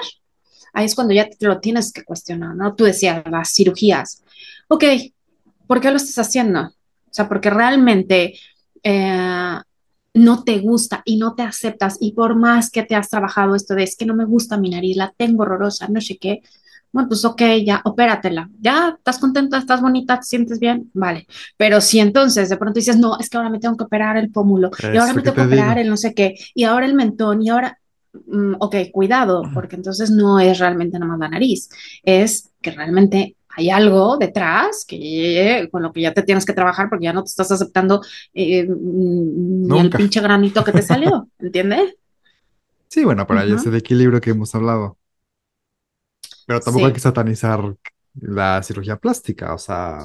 ahí 0.72 0.84
es 0.84 0.94
cuando 0.94 1.14
ya 1.14 1.28
te 1.28 1.46
lo 1.46 1.60
tienes 1.60 1.92
que 1.92 2.04
cuestionar, 2.04 2.54
¿no? 2.54 2.74
Tú 2.74 2.84
decías 2.84 3.24
las 3.28 3.52
cirugías. 3.52 4.22
Ok, 4.68 4.84
¿por 5.66 5.80
qué 5.80 5.90
lo 5.90 5.96
estás 5.96 6.18
haciendo? 6.26 6.60
O 6.60 7.12
sea, 7.12 7.28
porque 7.28 7.50
realmente 7.50 8.34
eh, 8.82 9.58
no 10.14 10.44
te 10.44 10.58
gusta 10.58 11.02
y 11.04 11.16
no 11.16 11.34
te 11.34 11.42
aceptas 11.42 11.98
y 12.00 12.12
por 12.12 12.36
más 12.36 12.70
que 12.70 12.82
te 12.82 12.94
has 12.94 13.10
trabajado 13.10 13.54
esto 13.54 13.74
de 13.74 13.84
es 13.84 13.96
que 13.96 14.06
no 14.06 14.14
me 14.14 14.24
gusta 14.24 14.56
mi 14.56 14.70
nariz, 14.70 14.96
la 14.96 15.12
tengo 15.16 15.42
horrorosa, 15.42 15.88
no 15.88 16.00
sé 16.00 16.16
qué, 16.18 16.42
bueno, 16.96 17.08
pues 17.10 17.24
ok, 17.26 17.42
ya, 17.64 17.82
opératela, 17.84 18.48
ya, 18.58 18.94
estás 18.96 19.18
contenta, 19.18 19.58
estás 19.58 19.82
bonita, 19.82 20.18
te 20.18 20.24
sientes 20.24 20.58
bien, 20.58 20.90
vale. 20.94 21.26
Pero 21.58 21.82
si 21.82 21.98
entonces 22.00 22.48
de 22.48 22.56
pronto 22.56 22.78
dices, 22.78 22.96
no, 22.96 23.18
es 23.18 23.28
que 23.28 23.36
ahora 23.36 23.50
me 23.50 23.58
tengo 23.58 23.76
que 23.76 23.84
operar 23.84 24.16
el 24.16 24.30
pómulo, 24.30 24.70
y 24.82 24.96
ahora 24.96 25.12
me 25.12 25.20
tengo 25.20 25.34
que 25.34 25.42
operar 25.42 25.78
el 25.78 25.90
no 25.90 25.98
sé 25.98 26.14
qué, 26.14 26.36
y 26.54 26.64
ahora 26.64 26.86
el 26.86 26.94
mentón, 26.94 27.42
y 27.42 27.50
ahora, 27.50 27.78
mm, 28.26 28.54
ok, 28.60 28.76
cuidado, 28.92 29.42
porque 29.52 29.76
entonces 29.76 30.10
no 30.10 30.40
es 30.40 30.58
realmente 30.58 30.98
nada 30.98 31.10
más 31.10 31.18
la 31.18 31.28
nariz, 31.28 31.68
es 32.02 32.50
que 32.62 32.70
realmente 32.70 33.35
hay 33.56 33.70
algo 33.70 34.18
detrás 34.18 34.84
que 34.86 35.68
con 35.72 35.82
lo 35.82 35.92
que 35.92 36.02
ya 36.02 36.12
te 36.12 36.22
tienes 36.22 36.44
que 36.44 36.52
trabajar 36.52 36.88
porque 36.90 37.06
ya 37.06 37.12
no 37.14 37.24
te 37.24 37.30
estás 37.30 37.50
aceptando 37.50 38.02
eh, 38.34 38.66
ni 38.68 39.78
el 39.78 39.90
pinche 39.90 40.20
granito 40.20 40.62
que 40.62 40.72
te 40.72 40.82
salió, 40.82 41.28
¿entiendes? 41.38 41.94
Sí, 42.88 43.04
bueno, 43.04 43.26
para 43.26 43.44
uh 43.44 43.54
ese 43.54 43.70
de 43.70 43.78
equilibrio 43.78 44.20
que 44.20 44.30
hemos 44.30 44.54
hablado. 44.54 44.98
Pero 46.46 46.60
tampoco 46.60 46.86
hay 46.86 46.92
que 46.92 47.00
satanizar 47.00 47.74
la 48.14 48.62
cirugía 48.62 48.96
plástica, 48.96 49.54
o 49.54 49.58
sea, 49.58 49.98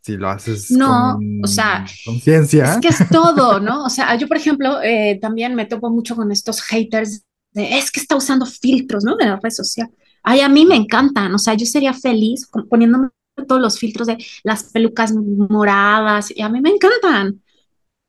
si 0.00 0.16
lo 0.16 0.28
haces 0.28 0.70
no, 0.70 1.14
con, 1.14 1.44
o 1.44 1.46
sea, 1.46 1.86
conciencia. 2.04 2.74
Es 2.74 2.78
que 2.78 2.88
es 2.88 3.08
todo, 3.10 3.60
¿no? 3.60 3.84
O 3.84 3.90
sea, 3.90 4.14
yo, 4.16 4.26
por 4.26 4.36
ejemplo, 4.36 4.82
eh, 4.82 5.18
también 5.20 5.54
me 5.54 5.66
topo 5.66 5.90
mucho 5.90 6.16
con 6.16 6.32
estos 6.32 6.62
haters 6.62 7.22
de, 7.52 7.78
es 7.78 7.90
que 7.90 8.00
está 8.00 8.16
usando 8.16 8.44
filtros, 8.46 9.04
¿no? 9.04 9.16
De 9.16 9.26
la 9.26 9.38
red 9.40 9.50
social. 9.50 9.88
Ay, 10.24 10.40
a 10.40 10.48
mí 10.48 10.64
me 10.64 10.74
encantan, 10.74 11.34
o 11.34 11.38
sea, 11.38 11.54
yo 11.54 11.66
sería 11.66 11.92
feliz 11.92 12.50
poniéndome 12.70 13.10
todos 13.46 13.60
los 13.60 13.78
filtros 13.78 14.06
de 14.08 14.16
las 14.42 14.64
pelucas 14.64 15.12
moradas, 15.14 16.32
y 16.34 16.40
a 16.42 16.48
mí 16.48 16.60
me 16.60 16.70
encantan. 16.70 17.42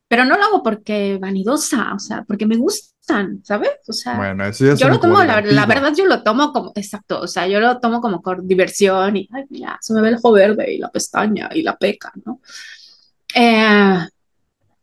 pero 0.07 0.24
no 0.24 0.38
lo 0.38 0.43
hago 0.43 0.63
porque 0.63 1.17
vanidosa, 1.19 1.93
o 1.93 2.00
sea, 2.00 2.24
porque 2.24 2.45
me 2.45 2.57
gustan, 2.57 3.41
¿sabes? 3.43 3.72
O 3.88 3.93
sea, 3.93 4.15
bueno, 4.15 4.45
eso 4.45 4.65
ya 4.65 4.75
yo 4.75 4.88
lo 4.88 5.00
tomo, 5.00 5.24
la, 5.24 5.41
la, 5.41 5.65
verdad, 5.65 5.93
yo 5.95 6.05
lo 6.05 6.24
tomo 6.24 6.53
como, 6.53 6.72
exacto, 6.75 7.19
o 7.19 7.27
sea, 7.27 7.48
yo 7.48 7.60
lo 7.60 7.79
tomo 7.79 8.00
como 8.01 8.22
con 8.22 8.48
diversión 8.48 9.17
y, 9.17 9.27
ay, 9.34 9.43
mira, 9.50 9.77
se 9.81 9.93
me 9.93 10.01
ve 10.01 10.10
el 10.10 10.15
ojo 10.15 10.31
verde 10.31 10.74
y 10.74 10.77
la 10.77 10.89
pestaña 10.91 11.50
y 11.53 11.63
la 11.63 11.75
peca, 11.75 12.13
¿no? 12.24 12.39
Eh, 13.36 14.07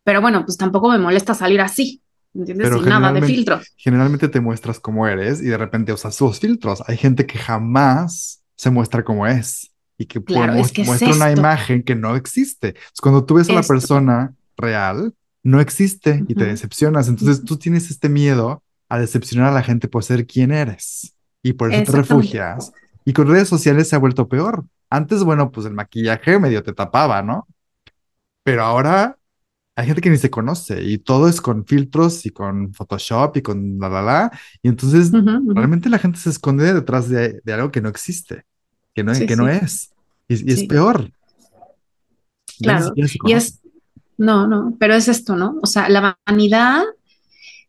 pero 0.05 0.21
bueno, 0.21 0.45
pues 0.45 0.59
tampoco 0.59 0.91
me 0.91 0.99
molesta 0.99 1.35
salir 1.35 1.61
así, 1.61 2.03
¿entiendes? 2.35 2.73
Sin 2.73 2.89
nada 2.89 3.13
de 3.13 3.23
filtros. 3.23 3.73
Generalmente 3.77 4.29
te 4.29 4.41
muestras 4.41 4.81
como 4.81 5.07
eres 5.07 5.41
y 5.41 5.47
de 5.47 5.59
repente 5.59 5.93
usas 5.93 6.15
sus 6.15 6.39
filtros. 6.39 6.83
Hay 6.87 6.97
gente 6.97 7.27
que 7.27 7.39
jamás 7.39 8.43
se 8.57 8.71
muestra 8.71 9.05
como 9.05 9.27
es 9.27 9.73
y 9.99 10.07
que, 10.07 10.21
muestra 10.21 11.13
una 11.15 11.33
imagen 11.33 11.83
que 11.83 11.95
no 11.95 12.17
existe. 12.17 12.75
cuando 13.01 13.25
tú 13.25 13.35
ves 13.35 13.49
a 13.51 13.55
la 13.55 13.63
persona 13.63 14.35
real, 14.57 15.15
no 15.43 15.61
existe 15.61 16.25
y 16.29 16.35
te 16.35 16.45
decepcionas. 16.45 17.09
Entonces 17.09 17.45
tú 17.45 17.57
tienes 17.57 17.91
este 17.91 18.09
miedo 18.09 18.63
a 18.89 18.99
decepcionar 18.99 19.49
a 19.49 19.53
la 19.53 19.63
gente 19.63 19.89
por 19.89 20.05
ser 20.05 20.27
quien 20.27 20.53
eres 20.53 21.15
y 21.43 21.55
por 21.55 21.73
eso 21.73 21.91
te 21.91 21.99
refugias. 21.99 22.73
Y 23.05 23.13
con 23.13 23.29
redes 23.29 23.49
sociales 23.49 23.89
se 23.89 23.97
ha 23.97 23.99
vuelto 23.99 24.29
peor. 24.29 24.65
Antes, 24.91 25.25
bueno, 25.25 25.51
pues 25.51 25.67
el 25.67 25.75
maquillaje 25.75 26.39
medio 26.39 26.63
te 26.63 26.73
tapaba, 26.73 27.23
¿no? 27.23 27.49
Pero 28.45 28.63
ahora 28.63 29.17
hay 29.75 29.87
gente 29.87 30.03
que 30.03 30.11
ni 30.11 30.19
se 30.19 30.31
conoce 30.31 30.83
y 30.83 30.99
todo 30.99 31.29
es 31.29 31.41
con 31.41 31.65
filtros 31.65 32.27
y 32.27 32.31
con 32.31 32.75
Photoshop 32.75 33.39
y 33.39 33.43
con 33.43 33.79
la 33.79 33.89
la 33.89 34.03
la. 34.03 34.39
Y 34.63 34.69
entonces 34.69 35.11
realmente 35.11 35.89
la 35.89 35.99
gente 35.99 36.19
se 36.19 36.31
esconde 36.31 36.75
detrás 36.75 37.09
de, 37.09 37.41
algo 37.47 37.71
que 37.71 37.81
no 37.81 37.89
existe, 37.89 38.45
que 38.95 39.03
no, 39.03 39.13
que 39.13 39.37
no 39.37 39.49
es. 39.49 39.93
Y, 40.29 40.53
es 40.53 40.65
peor. 40.65 41.11
Claro. 42.59 42.93
Y 42.97 43.33
es, 43.33 43.61
no, 44.19 44.47
no, 44.47 44.77
pero 44.79 44.95
es 44.95 45.09
esto, 45.09 45.37
¿no? 45.37 45.59
O 45.63 45.67
sea, 45.67 45.89
la 45.89 46.19
vanidad 46.27 46.83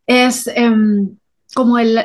es 0.06 0.46
em, 0.48 1.16
como 1.54 1.78
el, 1.78 1.98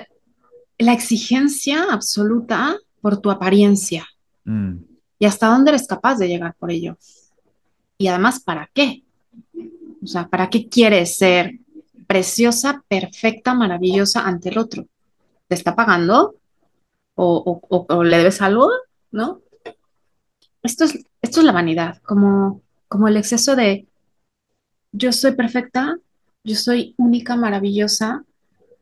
la 0.78 0.94
exigencia 0.94 1.88
absoluta 1.92 2.78
por 3.02 3.18
tu 3.20 3.32
apariencia. 3.32 4.08
Mm. 4.46 4.78
Y 5.20 5.26
hasta 5.26 5.48
dónde 5.48 5.72
eres 5.72 5.86
capaz 5.86 6.18
de 6.18 6.30
llegar 6.30 6.56
por 6.58 6.72
ello. 6.72 6.98
Y 7.98 8.08
además, 8.08 8.40
¿para 8.40 8.70
qué? 8.74 9.04
O 10.02 10.08
sea, 10.08 10.28
¿para 10.28 10.50
qué 10.50 10.68
quieres 10.70 11.18
ser 11.18 11.60
preciosa, 12.08 12.84
perfecta, 12.88 13.54
maravillosa 13.54 14.26
ante 14.26 14.50
el 14.50 14.58
otro? 14.58 14.88
¿Te 15.48 15.56
está 15.56 15.76
pagando? 15.76 16.36
¿O, 17.16 18.04
le 18.04 18.18
debes 18.18 18.42
algo? 18.42 18.70
¿No? 19.12 19.42
Esto 20.64 20.86
es, 20.86 21.06
esto 21.22 21.40
es 21.40 21.46
la 21.46 21.52
vanidad, 21.52 22.02
como, 22.04 22.62
como 22.88 23.08
el 23.08 23.18
exceso 23.18 23.56
de 23.56 23.88
yo 24.92 25.12
soy 25.12 25.34
perfecta, 25.34 25.98
yo 26.44 26.56
soy 26.56 26.96
única, 26.98 27.36
maravillosa, 27.36 28.24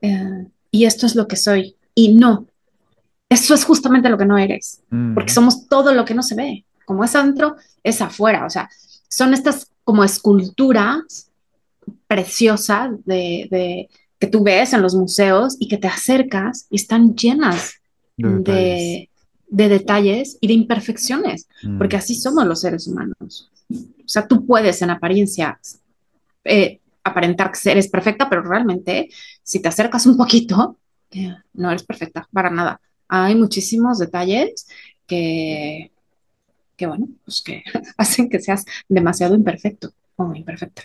eh, 0.02 0.48
y 0.72 0.86
esto 0.86 1.06
es 1.06 1.16
lo 1.16 1.28
que 1.28 1.36
soy. 1.36 1.76
Y 1.96 2.14
no, 2.14 2.48
eso 3.30 3.54
es 3.54 3.66
justamente 3.66 4.10
lo 4.10 4.18
que 4.18 4.26
no 4.26 4.38
eres, 4.38 4.84
porque 5.14 5.32
mm. 5.32 5.36
somos 5.36 5.68
todo 5.68 5.94
lo 5.94 6.06
que 6.06 6.14
no 6.14 6.24
se 6.24 6.36
ve. 6.36 6.66
Como 6.86 7.04
es 7.04 7.16
adentro, 7.16 7.58
es 7.84 8.02
afuera. 8.02 8.46
O 8.46 8.50
sea, 8.50 8.70
son 9.10 9.34
estas 9.34 9.72
como 9.88 10.04
esculturas 10.04 11.32
preciosas 12.08 12.92
de, 13.06 13.88
que 14.20 14.28
tú 14.28 14.44
ves 14.44 14.74
en 14.74 14.82
los 14.82 14.96
museos 14.96 15.56
y 15.62 15.70
que 15.70 15.78
te 15.78 15.88
acercas 15.88 16.68
y 16.70 16.76
están 16.76 17.16
llenas 17.16 17.76
de, 18.18 19.08
detalles 19.48 20.38
y 20.42 20.48
de 20.48 20.56
imperfecciones, 20.56 21.48
mm. 21.64 21.78
porque 21.78 21.96
así 21.96 22.16
somos 22.16 22.46
los 22.46 22.60
seres 22.60 22.86
humanos. 22.86 23.50
O 23.70 24.08
sea, 24.10 24.28
tú 24.28 24.46
puedes 24.46 24.82
en 24.82 24.90
apariencia 24.90 25.58
eh, 26.44 26.82
aparentar 27.02 27.54
que 27.54 27.72
eres 27.72 27.88
perfecta, 27.88 28.30
pero 28.30 28.42
realmente 28.42 29.08
si 29.42 29.62
te 29.62 29.70
acercas 29.70 30.06
un 30.06 30.18
poquito, 30.18 30.80
eh, 31.12 31.34
no 31.54 31.70
eres 31.70 31.84
perfecta 31.84 32.28
para 32.34 32.50
nada. 32.50 32.82
Hay 33.08 33.36
muchísimos 33.36 34.00
detalles 34.00 34.68
que, 35.06 35.92
que 36.78 36.88
bueno, 36.88 37.08
pues 37.26 37.42
que 37.42 37.64
hacen 37.98 38.30
que 38.30 38.40
seas 38.40 38.66
demasiado 38.88 39.36
imperfecto 39.36 39.92
o 40.16 40.34
imperfecta. 40.34 40.84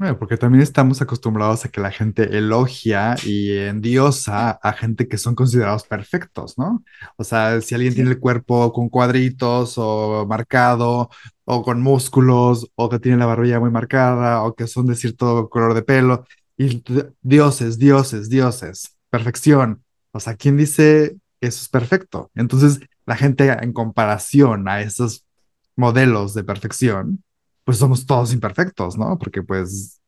Bueno, 0.00 0.18
porque 0.18 0.38
también 0.38 0.62
estamos 0.62 1.02
acostumbrados 1.02 1.66
a 1.66 1.68
que 1.68 1.82
la 1.82 1.90
gente 1.90 2.38
elogia 2.38 3.16
y 3.22 3.54
endiosa 3.54 4.52
a 4.52 4.72
gente 4.72 5.06
que 5.06 5.18
son 5.18 5.34
considerados 5.34 5.84
perfectos, 5.84 6.56
¿no? 6.56 6.82
O 7.18 7.24
sea, 7.24 7.60
si 7.60 7.74
alguien 7.74 7.94
tiene 7.94 8.10
el 8.10 8.18
cuerpo 8.18 8.72
con 8.72 8.88
cuadritos 8.88 9.74
o 9.76 10.26
marcado 10.26 11.10
o 11.44 11.62
con 11.62 11.82
músculos 11.82 12.70
o 12.76 12.88
que 12.88 12.98
tiene 12.98 13.18
la 13.18 13.26
barbilla 13.26 13.60
muy 13.60 13.70
marcada 13.70 14.42
o 14.42 14.54
que 14.54 14.66
son 14.66 14.86
de 14.86 14.96
cierto 14.96 15.50
color 15.50 15.74
de 15.74 15.82
pelo 15.82 16.24
y 16.56 16.82
dioses, 17.20 17.78
dioses, 17.78 18.30
dioses, 18.30 18.96
perfección. 19.10 19.84
O 20.12 20.20
sea, 20.20 20.34
¿quién 20.34 20.56
dice 20.56 21.18
que 21.40 21.48
eso 21.48 21.60
es 21.60 21.68
perfecto? 21.68 22.30
Entonces, 22.34 22.80
la 23.06 23.16
gente 23.16 23.50
en 23.50 23.72
comparación 23.72 24.68
a 24.68 24.80
esos 24.80 25.24
modelos 25.76 26.34
de 26.34 26.44
perfección, 26.44 27.22
pues 27.64 27.78
somos 27.78 28.06
todos 28.06 28.32
imperfectos, 28.32 28.98
¿no? 28.98 29.18
Porque 29.18 29.42
pues, 29.42 30.00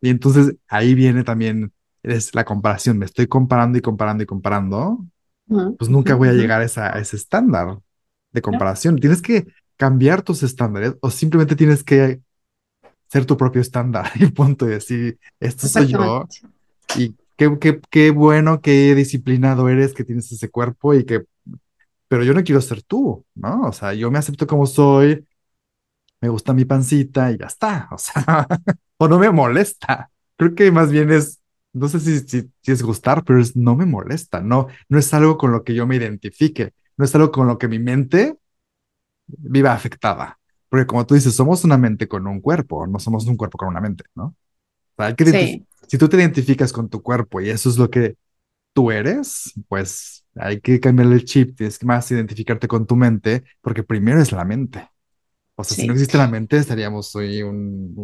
y 0.00 0.10
entonces 0.10 0.54
ahí 0.68 0.94
viene 0.94 1.24
también 1.24 1.72
es 2.02 2.34
la 2.34 2.44
comparación, 2.44 2.98
me 2.98 3.06
estoy 3.06 3.26
comparando 3.26 3.78
y 3.78 3.80
comparando 3.80 4.22
y 4.22 4.26
comparando, 4.26 5.04
pues 5.46 5.90
nunca 5.90 6.14
voy 6.14 6.28
a 6.28 6.32
llegar 6.32 6.60
a, 6.60 6.98
ese 6.98 7.16
estándar 7.16 7.78
de 8.32 8.42
comparación. 8.42 8.98
Tienes 8.98 9.22
que 9.22 9.46
cambiar 9.76 10.22
tus 10.22 10.42
estándares 10.42 10.94
o 11.00 11.10
simplemente 11.10 11.56
tienes 11.56 11.82
que 11.82 12.20
ser 13.08 13.24
tu 13.24 13.36
propio 13.36 13.60
estándar 13.60 14.10
y 14.14 14.26
punto 14.26 14.66
y 14.66 14.70
decir, 14.70 15.18
esto 15.40 15.66
soy 15.66 15.88
yo 15.88 16.26
y 16.96 17.14
qué, 17.36 17.58
qué, 17.58 17.80
qué 17.90 18.10
bueno, 18.10 18.60
qué 18.60 18.94
disciplinado 18.94 19.68
eres 19.68 19.94
que 19.94 20.04
tienes 20.04 20.30
ese 20.30 20.50
cuerpo 20.50 20.94
y 20.94 21.04
que 21.04 21.24
pero 22.08 22.24
yo 22.24 22.34
no 22.34 22.44
quiero 22.44 22.60
ser 22.60 22.82
tú, 22.82 23.24
¿no? 23.34 23.62
O 23.62 23.72
sea, 23.72 23.94
yo 23.94 24.10
me 24.10 24.18
acepto 24.18 24.46
como 24.46 24.66
soy, 24.66 25.26
me 26.20 26.28
gusta 26.28 26.54
mi 26.54 26.64
pancita 26.64 27.30
y 27.32 27.38
ya 27.38 27.46
está, 27.46 27.88
o 27.90 27.98
sea, 27.98 28.46
o 28.96 29.08
no 29.08 29.18
me 29.18 29.30
molesta. 29.30 30.10
Creo 30.36 30.54
que 30.54 30.70
más 30.70 30.90
bien 30.90 31.10
es, 31.12 31.40
no 31.72 31.88
sé 31.88 32.00
si, 32.00 32.20
si, 32.20 32.50
es 32.62 32.82
gustar, 32.82 33.24
pero 33.24 33.40
es 33.40 33.56
no 33.56 33.76
me 33.76 33.86
molesta, 33.86 34.40
no, 34.40 34.68
no 34.88 34.98
es 34.98 35.12
algo 35.14 35.36
con 35.36 35.52
lo 35.52 35.64
que 35.64 35.74
yo 35.74 35.86
me 35.86 35.96
identifique, 35.96 36.72
no 36.96 37.04
es 37.04 37.14
algo 37.14 37.30
con 37.30 37.46
lo 37.46 37.58
que 37.58 37.68
mi 37.68 37.78
mente 37.78 38.36
viva 39.26 39.72
afectada. 39.72 40.38
Porque 40.68 40.86
como 40.86 41.06
tú 41.06 41.14
dices, 41.14 41.34
somos 41.34 41.62
una 41.64 41.78
mente 41.78 42.08
con 42.08 42.26
un 42.26 42.40
cuerpo, 42.40 42.86
no 42.86 42.98
somos 42.98 43.26
un 43.26 43.36
cuerpo 43.36 43.58
con 43.58 43.68
una 43.68 43.80
mente, 43.80 44.04
¿no? 44.14 44.24
O 44.24 44.96
sea, 44.96 45.06
hay 45.06 45.14
que 45.14 45.62
Si 45.86 45.98
tú 45.98 46.08
te 46.08 46.16
identificas 46.16 46.72
con 46.72 46.88
tu 46.88 47.02
cuerpo 47.02 47.40
y 47.40 47.50
eso 47.50 47.68
es 47.68 47.78
lo 47.78 47.90
que 47.90 48.16
tú 48.72 48.90
eres, 48.90 49.52
pues 49.68 50.23
hay 50.36 50.60
que 50.60 50.80
cambiarle 50.80 51.16
el 51.16 51.24
chip, 51.24 51.56
tienes 51.56 51.78
que 51.78 51.86
más 51.86 52.10
identificarte 52.10 52.68
con 52.68 52.86
tu 52.86 52.96
mente, 52.96 53.44
porque 53.60 53.82
primero 53.82 54.20
es 54.20 54.32
la 54.32 54.44
mente. 54.44 54.88
O 55.56 55.62
sea, 55.62 55.76
si 55.76 55.86
no 55.86 55.92
existe 55.92 56.18
la 56.18 56.26
mente, 56.26 56.56
estaríamos 56.56 57.14
hoy 57.14 57.42
un, 57.42 57.94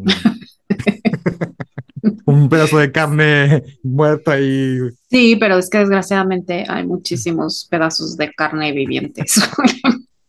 un, 2.24 2.48
pedazo 2.48 2.78
de 2.78 2.92
carne 2.92 3.64
muerta 3.82 4.38
y... 4.38 4.78
Sí, 5.10 5.34
pero 5.34 5.58
es 5.58 5.68
que 5.68 5.78
desgraciadamente 5.78 6.64
hay 6.68 6.86
muchísimos 6.86 7.66
pedazos 7.68 8.16
de 8.16 8.32
carne 8.32 8.70
vivientes. 8.70 9.40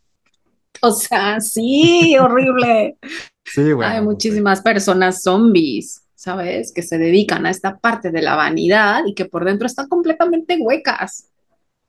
o 0.81 0.91
sea, 0.91 1.39
sí, 1.39 2.17
horrible. 2.19 2.97
Sí, 3.45 3.71
bueno. 3.73 3.91
Hay 3.91 3.99
pues 3.99 4.13
muchísimas 4.13 4.61
personas 4.61 5.21
zombies, 5.21 6.01
¿sabes? 6.15 6.71
Que 6.73 6.81
se 6.81 6.97
dedican 6.97 7.45
a 7.45 7.51
esta 7.51 7.77
parte 7.77 8.09
de 8.09 8.23
la 8.23 8.35
vanidad 8.35 9.03
y 9.05 9.13
que 9.13 9.25
por 9.25 9.45
dentro 9.45 9.67
están 9.67 9.87
completamente 9.87 10.57
huecas 10.59 11.30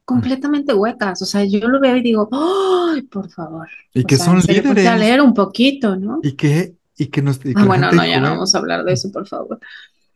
completamente 0.05 0.75
huecas. 0.75 1.23
O 1.23 1.27
sea, 1.27 1.45
yo 1.45 1.69
lo 1.69 1.81
veo 1.81 1.97
y 1.97 2.03
digo, 2.03 2.29
¡ay, 2.33 3.03
por 3.03 3.31
favor! 3.31 3.69
Y 3.95 4.05
que 4.05 4.17
son 4.17 4.41
líderes. 4.41 4.87
A 4.87 4.97
leer 4.97 5.21
un 5.21 5.35
poquito, 5.35 5.97
¿no? 5.97 6.21
Y 6.23 6.33
que, 6.33 6.75
y 6.97 7.07
que 7.07 7.23
nos. 7.23 7.41
ah, 7.55 7.65
bueno, 7.65 7.91
no, 7.93 8.05
ya 8.05 8.21
no 8.21 8.31
vamos 8.31 8.55
a 8.55 8.59
hablar 8.59 8.85
de 8.85 8.93
eso, 8.93 9.11
por 9.11 9.27
favor. 9.27 9.59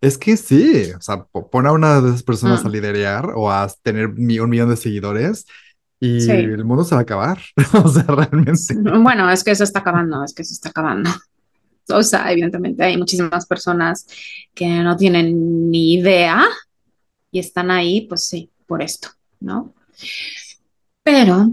Es 0.00 0.18
que 0.18 0.36
sí, 0.36 0.90
o 0.96 1.00
sea, 1.00 1.24
pon 1.24 1.66
a 1.66 1.72
una 1.72 2.00
de 2.00 2.10
esas 2.10 2.22
personas 2.22 2.64
a 2.64 2.68
mm. 2.68 2.72
liderear 2.72 3.30
o 3.34 3.50
a 3.50 3.66
tener 3.82 4.08
un 4.08 4.48
millón 4.48 4.68
de 4.68 4.76
seguidores 4.76 5.46
y 5.98 6.30
el 6.30 6.64
mundo 6.64 6.84
se 6.84 6.94
va 6.94 7.00
a 7.00 7.02
acabar. 7.02 7.38
o 7.84 7.88
sea, 7.88 8.02
realmente. 8.02 8.74
Bueno, 9.00 9.30
es 9.30 9.42
que 9.42 9.54
se 9.54 9.64
está 9.64 9.80
acabando, 9.80 10.22
es 10.22 10.34
que 10.34 10.44
se 10.44 10.52
está 10.52 10.68
acabando. 10.68 11.10
O 11.88 12.02
sea, 12.02 12.30
evidentemente 12.32 12.82
hay 12.82 12.96
muchísimas 12.96 13.46
personas 13.46 14.06
que 14.54 14.66
no 14.66 14.96
tienen 14.96 15.70
ni 15.70 15.94
idea 15.94 16.44
y 17.30 17.38
están 17.38 17.70
ahí, 17.70 18.02
pues 18.02 18.26
sí, 18.26 18.50
por 18.66 18.82
esto, 18.82 19.08
¿no? 19.40 19.72
Pero 21.02 21.52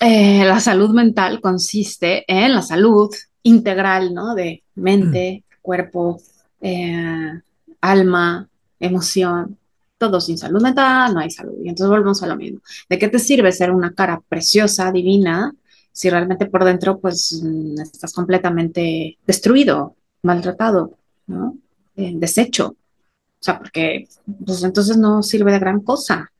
eh, 0.00 0.44
la 0.44 0.60
salud 0.60 0.90
mental 0.90 1.40
consiste 1.40 2.24
en 2.26 2.54
la 2.54 2.62
salud 2.62 3.14
integral, 3.42 4.12
¿no? 4.12 4.34
De 4.34 4.62
mente, 4.74 5.44
mm. 5.44 5.54
cuerpo, 5.62 6.20
eh, 6.60 7.32
alma, 7.80 8.48
emoción. 8.80 9.58
Todo 9.98 10.20
sin 10.20 10.36
salud 10.36 10.60
mental 10.60 11.14
no 11.14 11.20
hay 11.20 11.30
salud. 11.30 11.54
Y 11.62 11.68
entonces 11.68 11.88
volvemos 11.88 12.22
a 12.22 12.26
lo 12.26 12.36
mismo. 12.36 12.60
¿De 12.88 12.98
qué 12.98 13.08
te 13.08 13.18
sirve 13.18 13.52
ser 13.52 13.70
una 13.70 13.94
cara 13.94 14.20
preciosa, 14.28 14.92
divina, 14.92 15.54
si 15.92 16.10
realmente 16.10 16.46
por 16.46 16.64
dentro 16.64 16.98
pues 16.98 17.40
mm, 17.42 17.80
estás 17.80 18.12
completamente 18.12 19.18
destruido, 19.26 19.96
maltratado? 20.22 20.98
¿no? 21.26 21.56
Eh, 21.96 22.12
desecho. 22.14 22.68
O 22.68 23.42
sea, 23.46 23.58
porque 23.58 24.08
pues 24.44 24.62
entonces 24.62 24.96
no 24.96 25.22
sirve 25.22 25.52
de 25.52 25.58
gran 25.58 25.80
cosa. 25.80 26.30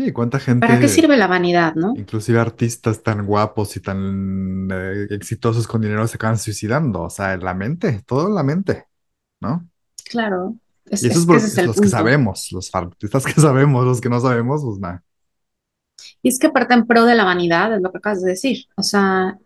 Sí, 0.00 0.12
cuánta 0.12 0.38
gente. 0.38 0.66
¿Para 0.66 0.80
qué 0.80 0.88
sirve 0.88 1.14
la 1.18 1.26
vanidad, 1.26 1.74
no? 1.74 1.92
Inclusive 1.94 2.40
artistas 2.40 3.02
tan 3.02 3.26
guapos 3.26 3.76
y 3.76 3.80
tan 3.80 4.66
eh, 4.72 5.06
exitosos 5.10 5.66
con 5.66 5.82
dinero 5.82 6.06
se 6.06 6.16
acaban 6.16 6.38
suicidando. 6.38 7.02
O 7.02 7.10
sea, 7.10 7.34
en 7.34 7.44
la 7.44 7.52
mente, 7.52 8.02
todo 8.06 8.30
la 8.30 8.42
mente, 8.42 8.86
¿no? 9.40 9.68
Claro. 10.08 10.56
y 10.86 10.94
eso 10.94 11.06
es, 11.06 11.26
por, 11.26 11.66
los 11.66 11.78
que 11.78 11.88
sabemos, 11.88 12.48
los 12.50 12.74
artistas 12.74 13.26
que 13.26 13.38
sabemos, 13.38 13.84
los 13.84 14.00
que 14.00 14.08
no 14.08 14.20
sabemos, 14.20 14.62
pues 14.64 14.78
nada. 14.78 15.04
Y 16.22 16.30
es 16.30 16.38
que 16.38 16.46
aparte 16.46 16.72
en 16.72 16.86
pro 16.86 17.04
de 17.04 17.14
la 17.14 17.24
vanidad, 17.24 17.74
es 17.74 17.82
lo 17.82 17.92
que 17.92 17.98
acabas 17.98 18.22
de 18.22 18.30
decir. 18.30 18.68
O 18.76 18.82
sea, 18.82 19.36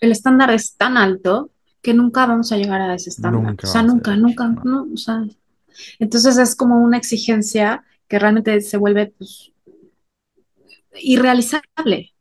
el 0.00 0.12
estándar 0.12 0.52
es 0.52 0.76
tan 0.76 0.96
alto 0.96 1.50
que 1.82 1.94
nunca 1.94 2.26
vamos 2.26 2.52
a 2.52 2.56
llegar 2.56 2.80
a 2.80 2.94
ese 2.94 3.10
estándar. 3.10 3.56
o 3.60 3.66
sea, 3.66 3.82
nunca, 3.82 4.14
nunca, 4.14 4.46
no. 4.62 4.86
O 4.94 4.96
sea, 4.96 5.24
entonces 5.98 6.38
es 6.38 6.54
como 6.54 6.80
una 6.80 6.96
exigencia 6.96 7.82
que 8.08 8.18
realmente 8.18 8.60
se 8.60 8.76
vuelve 8.76 9.12
pues, 9.16 9.52
irrealizable, 11.00 12.14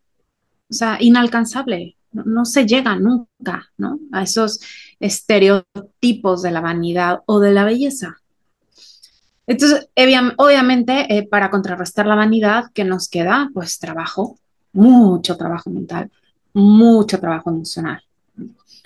o 0.70 0.74
sea, 0.74 0.98
inalcanzable. 1.00 1.96
No, 2.12 2.46
se 2.46 2.66
llega 2.66 2.96
nunca, 2.96 3.70
¿no? 3.78 4.00
A 4.12 4.24
esos 4.24 4.60
estereotipos 5.00 6.42
de 6.42 6.52
la 6.52 6.62
vanidad 6.62 7.20
o 7.26 7.40
de 7.40 7.54
la 7.54 7.64
belleza. 7.64 8.18
Entonces, 9.46 9.90
obviamente, 10.38 11.06
eh, 11.16 11.28
para 11.28 11.50
contrarrestar 11.50 12.06
la 12.06 12.16
vanidad, 12.16 12.66
¿qué 12.74 12.84
nos 12.84 13.08
queda? 13.08 13.50
Pues 13.54 13.80
trabajo, 13.80 14.38
mucho 14.74 15.38
trabajo 15.38 15.70
mental, 15.70 16.12
mucho 16.54 17.20
trabajo 17.20 17.50
emocional. 17.50 18.02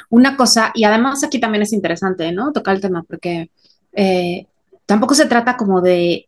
Una 0.10 0.36
cosa, 0.36 0.72
y 0.76 0.84
además 0.84 1.24
aquí 1.24 1.40
también 1.40 1.62
es 1.62 1.74
interesante, 1.74 2.32
¿no? 2.32 2.52
Tocar 2.52 2.76
el 2.76 2.82
tema, 2.82 3.04
porque 3.04 3.50
eh, 3.94 4.46
tampoco 4.86 5.16
se 5.16 5.26
trata 5.26 5.56
como 5.56 5.82
de, 5.82 6.28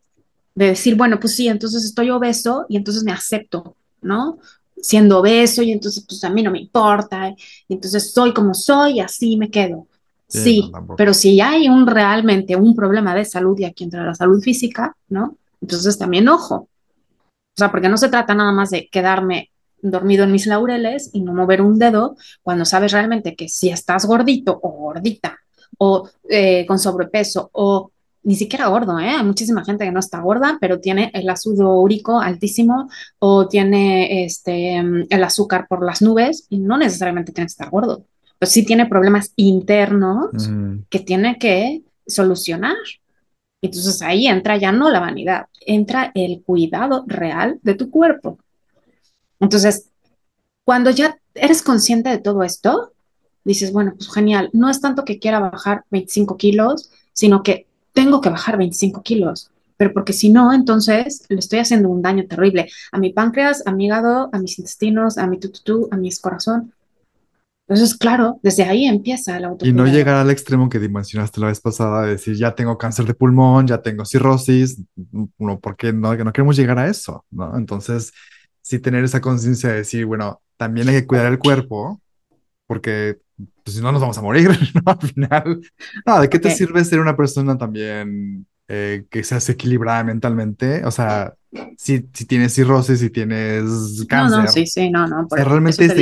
decir, 0.54 0.96
bueno, 0.96 1.18
pues 1.18 1.34
sí, 1.34 1.48
entonces 1.48 1.84
estoy 1.84 2.10
obeso 2.10 2.66
y 2.68 2.76
entonces 2.76 3.02
me 3.04 3.12
acepto, 3.12 3.76
¿no? 4.00 4.38
Siendo 4.76 5.18
obeso 5.18 5.62
y 5.62 5.72
entonces 5.72 6.04
pues 6.06 6.22
a 6.24 6.30
mí 6.30 6.42
no 6.42 6.50
me 6.50 6.60
importa, 6.60 7.34
y 7.68 7.74
entonces 7.74 8.12
soy 8.12 8.32
como 8.32 8.54
soy 8.54 8.94
y 8.94 9.00
así 9.00 9.36
me 9.36 9.50
quedo. 9.50 9.86
Sí, 10.28 10.72
pero 10.96 11.14
si 11.14 11.40
hay 11.40 11.68
un 11.68 11.86
realmente 11.86 12.56
un 12.56 12.74
problema 12.74 13.14
de 13.14 13.24
salud 13.24 13.56
y 13.58 13.64
aquí 13.64 13.84
entra 13.84 14.04
la 14.04 14.14
salud 14.14 14.40
física, 14.42 14.96
¿no? 15.08 15.36
Entonces 15.60 15.96
también 15.96 16.28
ojo. 16.28 16.54
O 16.56 17.56
sea, 17.56 17.70
porque 17.70 17.88
no 17.88 17.96
se 17.96 18.08
trata 18.08 18.34
nada 18.34 18.50
más 18.50 18.70
de 18.70 18.88
quedarme 18.88 19.50
dormido 19.80 20.24
en 20.24 20.32
mis 20.32 20.46
laureles 20.46 21.10
y 21.12 21.20
no 21.20 21.34
mover 21.34 21.60
un 21.60 21.78
dedo 21.78 22.16
cuando 22.42 22.64
sabes 22.64 22.92
realmente 22.92 23.36
que 23.36 23.48
si 23.48 23.68
estás 23.68 24.06
gordito 24.06 24.58
o 24.60 24.70
gordita 24.70 25.38
o 25.78 26.08
eh, 26.28 26.64
con 26.66 26.78
sobrepeso 26.78 27.50
o 27.52 27.90
ni 28.24 28.36
siquiera 28.36 28.68
gordo, 28.68 28.98
¿eh? 28.98 29.10
Hay 29.10 29.24
muchísima 29.24 29.64
gente 29.64 29.84
que 29.84 29.92
no 29.92 30.00
está 30.00 30.20
gorda, 30.20 30.56
pero 30.60 30.80
tiene 30.80 31.10
el 31.14 31.28
ácido 31.28 31.74
úrico 31.74 32.20
altísimo 32.20 32.88
o 33.18 33.46
tiene 33.48 34.24
este, 34.24 34.76
el 34.76 35.24
azúcar 35.24 35.66
por 35.68 35.84
las 35.84 36.02
nubes 36.02 36.46
y 36.48 36.58
no 36.58 36.78
necesariamente 36.78 37.32
tiene 37.32 37.46
que 37.46 37.52
estar 37.52 37.70
gordo. 37.70 38.04
Pero 38.38 38.50
sí 38.50 38.64
tiene 38.64 38.86
problemas 38.86 39.32
internos 39.36 40.50
que 40.88 41.00
tiene 41.00 41.38
que 41.38 41.82
solucionar. 42.06 42.76
Entonces 43.62 44.02
ahí 44.02 44.26
entra 44.26 44.56
ya 44.56 44.72
no 44.72 44.90
la 44.90 45.00
vanidad, 45.00 45.46
entra 45.60 46.10
el 46.14 46.42
cuidado 46.42 47.04
real 47.06 47.58
de 47.62 47.74
tu 47.74 47.90
cuerpo. 47.90 48.38
Entonces, 49.38 49.90
cuando 50.64 50.90
ya 50.90 51.18
eres 51.34 51.62
consciente 51.62 52.10
de 52.10 52.18
todo 52.18 52.42
esto, 52.42 52.92
dices, 53.44 53.72
bueno, 53.72 53.94
pues 53.96 54.12
genial, 54.12 54.50
no 54.52 54.70
es 54.70 54.80
tanto 54.80 55.04
que 55.04 55.18
quiera 55.18 55.40
bajar 55.40 55.84
25 55.90 56.36
kilos, 56.36 56.90
sino 57.12 57.42
que 57.42 57.66
tengo 57.94 58.20
que 58.20 58.28
bajar 58.28 58.58
25 58.58 59.02
kilos, 59.02 59.50
pero 59.76 59.92
porque 59.94 60.12
si 60.12 60.30
no, 60.30 60.52
entonces 60.52 61.24
le 61.28 61.38
estoy 61.38 61.60
haciendo 61.60 61.88
un 61.88 62.02
daño 62.02 62.26
terrible 62.28 62.68
a 62.92 62.98
mi 62.98 63.12
páncreas, 63.12 63.62
a 63.66 63.72
mi 63.72 63.86
hígado, 63.86 64.28
a 64.32 64.38
mis 64.38 64.58
intestinos, 64.58 65.16
a 65.16 65.26
mi 65.26 65.38
tututú, 65.38 65.88
a 65.90 65.96
mi 65.96 66.10
corazón. 66.16 66.72
Entonces, 67.66 67.96
claro, 67.96 68.38
desde 68.42 68.64
ahí 68.64 68.84
empieza 68.84 69.40
la 69.40 69.56
Y 69.62 69.72
no 69.72 69.86
llegar 69.86 70.16
al 70.16 70.30
extremo 70.30 70.68
que 70.68 70.78
dimensionaste 70.78 71.40
la 71.40 71.46
vez 71.46 71.60
pasada, 71.60 72.02
de 72.02 72.10
decir, 72.10 72.36
ya 72.36 72.54
tengo 72.54 72.76
cáncer 72.76 73.06
de 73.06 73.14
pulmón, 73.14 73.66
ya 73.66 73.80
tengo 73.80 74.04
cirrosis, 74.04 74.82
no, 75.38 75.58
porque 75.60 75.90
no, 75.90 76.14
no 76.14 76.32
queremos 76.32 76.56
llegar 76.56 76.78
a 76.78 76.88
eso, 76.88 77.24
¿no? 77.30 77.56
Entonces, 77.56 78.12
sí 78.60 78.80
tener 78.80 79.02
esa 79.02 79.22
conciencia 79.22 79.70
de 79.70 79.76
decir, 79.76 80.04
bueno, 80.04 80.42
también 80.58 80.88
hay 80.88 80.96
que 80.96 81.06
cuidar 81.06 81.32
el 81.32 81.38
cuerpo, 81.38 82.02
porque 82.74 83.18
pues, 83.62 83.76
si 83.76 83.82
no 83.82 83.92
nos 83.92 84.00
vamos 84.00 84.18
a 84.18 84.22
morir, 84.22 84.50
¿no? 84.74 84.82
Al 84.84 85.08
final, 85.08 85.60
no, 86.04 86.20
¿de 86.20 86.28
qué 86.28 86.40
te 86.40 86.50
sirve 86.50 86.84
ser 86.84 86.98
una 86.98 87.16
persona 87.16 87.56
también 87.56 88.46
eh, 88.66 89.04
que 89.08 89.22
seas 89.22 89.48
equilibrada 89.48 90.02
mentalmente? 90.02 90.84
O 90.84 90.90
sea, 90.90 91.34
si, 91.78 92.08
si 92.12 92.26
tienes 92.26 92.52
cirrosis, 92.52 92.98
si 92.98 93.10
tienes 93.10 94.04
cáncer. 94.08 94.38
No, 94.38 94.44
no, 94.44 94.50
sí, 94.50 94.66
sí, 94.66 94.90
no, 94.90 95.06
no. 95.06 95.28
realmente 95.30 95.84
es 95.84 95.92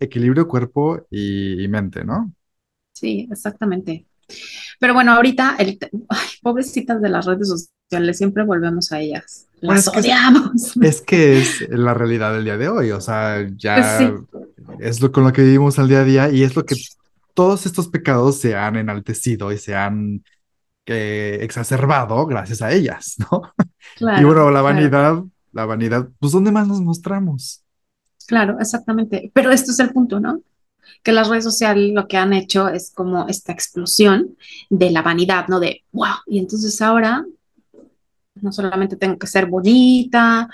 equilibrio, 0.00 0.46
cuerpo 0.46 1.06
y, 1.10 1.66
mente, 1.68 2.04
¿no? 2.04 2.30
Sí, 2.92 3.26
exactamente. 3.30 4.04
Pero 4.78 4.92
bueno, 4.92 5.12
ahorita, 5.12 5.56
el, 5.58 5.78
pobrecitas 6.42 7.00
de 7.00 7.08
las 7.08 7.24
redes 7.24 7.48
sociales, 7.48 7.77
siempre 8.12 8.44
volvemos 8.44 8.92
a 8.92 9.00
ellas. 9.00 9.46
Las 9.60 9.88
odiamos. 9.88 10.76
Es 10.82 11.00
que 11.00 11.40
es 11.40 11.68
la 11.70 11.94
realidad 11.94 12.32
del 12.32 12.44
día 12.44 12.56
de 12.56 12.68
hoy, 12.68 12.90
o 12.92 13.00
sea, 13.00 13.48
ya 13.56 14.12
es 14.78 15.00
lo 15.00 15.10
con 15.10 15.24
lo 15.24 15.32
que 15.32 15.42
vivimos 15.42 15.78
al 15.78 15.88
día 15.88 16.00
a 16.00 16.04
día 16.04 16.30
y 16.30 16.42
es 16.42 16.54
lo 16.54 16.64
que 16.64 16.76
todos 17.34 17.66
estos 17.66 17.88
pecados 17.88 18.40
se 18.40 18.56
han 18.56 18.76
enaltecido 18.76 19.52
y 19.52 19.58
se 19.58 19.74
han 19.74 20.22
eh, 20.86 21.38
exacerbado 21.40 22.24
gracias 22.26 22.62
a 22.62 22.72
ellas, 22.72 23.16
¿no? 23.30 23.52
y 23.98 24.24
bueno, 24.24 24.50
la 24.50 24.62
vanidad, 24.62 25.22
la 25.52 25.64
vanidad, 25.64 26.08
pues 26.18 26.32
¿dónde 26.32 26.52
más 26.52 26.68
nos 26.68 26.80
mostramos? 26.80 27.62
Claro, 28.26 28.58
exactamente. 28.60 29.30
Pero 29.32 29.50
esto 29.50 29.72
es 29.72 29.78
el 29.80 29.90
punto, 29.90 30.20
¿no? 30.20 30.42
Que 31.02 31.12
las 31.12 31.28
redes 31.28 31.44
sociales 31.44 31.92
lo 31.94 32.06
que 32.06 32.16
han 32.16 32.32
hecho 32.32 32.68
es 32.68 32.92
como 32.94 33.26
esta 33.26 33.52
explosión 33.52 34.36
de 34.68 34.90
la 34.90 35.02
vanidad, 35.02 35.48
¿no? 35.48 35.60
De, 35.60 35.84
wow, 35.92 36.16
y 36.26 36.38
entonces 36.38 36.80
ahora 36.82 37.24
no 38.42 38.52
solamente 38.52 38.96
tengo 38.96 39.18
que 39.18 39.26
ser 39.26 39.46
bonita 39.46 40.48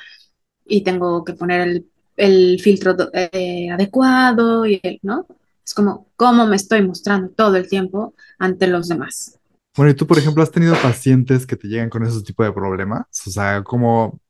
y 0.65 0.83
tengo 0.83 1.25
que 1.25 1.35
poner 1.35 1.85
el, 2.17 2.61
filtro 2.61 2.97
eh, 3.13 3.71
adecuado, 3.71 4.67
y 4.67 4.81
¿no? 5.03 5.27
Es 5.65 5.75
como 5.75 6.09
cómo 6.17 6.47
me 6.47 6.57
estoy 6.57 6.83
mostrando 6.83 7.31
todo 7.31 7.57
el 7.57 7.69
tiempo 7.69 8.15
ante 8.39 8.67
los 8.67 8.89
demás. 8.89 9.39
Bueno, 9.77 9.91
y 9.91 9.95
tú, 9.95 10.07
por 10.07 10.19
ejemplo, 10.19 10.43
has 10.43 10.51
tenido 10.51 10.75
pacientes 10.81 11.47
que 11.47 11.57
te 11.57 11.67
llegan 11.67 11.91
con 11.91 12.05
esos 12.05 12.23
tipos 12.23 12.47
de 12.47 12.53
problemas. 12.53 13.07
O 13.27 13.31
sea, 13.31 13.63
cómo 13.65 14.21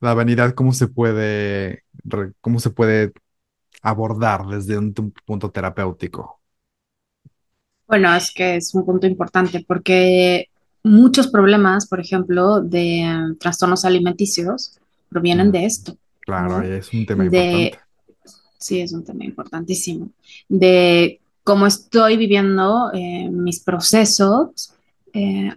la 0.00 0.12
vanidad, 0.12 0.54
cómo 0.54 0.72
se 0.72 0.88
puede, 0.88 1.84
cómo 2.40 2.60
se 2.60 2.70
puede 2.70 3.12
abordar 3.82 4.46
desde 4.46 4.76
un 4.76 4.92
punto 5.24 5.50
terapéutico. 5.50 6.40
Bueno, 7.86 8.14
es 8.14 8.32
que 8.32 8.56
es 8.56 8.74
un 8.74 8.84
punto 8.84 9.06
importante 9.06 9.64
porque 9.66 10.48
muchos 10.84 11.26
problemas, 11.26 11.86
por 11.88 11.98
ejemplo, 11.98 12.60
de 12.60 13.00
em, 13.00 13.36
trastornos 13.36 13.84
alimenticios 13.84 14.78
provienen 15.08 15.50
de 15.50 15.64
esto. 15.64 15.96
Claro, 16.20 16.62
es 16.62 16.92
un 16.92 17.06
tema 17.06 17.24
importante. 17.24 17.78
Sí, 18.58 18.80
es 18.80 18.92
un 18.92 19.04
tema 19.04 19.24
importantísimo. 19.24 20.10
De 20.48 21.20
cómo 21.42 21.66
estoy 21.66 22.16
viviendo 22.16 22.90
eh, 22.94 23.28
mis 23.30 23.60
procesos 23.60 24.72
eh, 25.12 25.52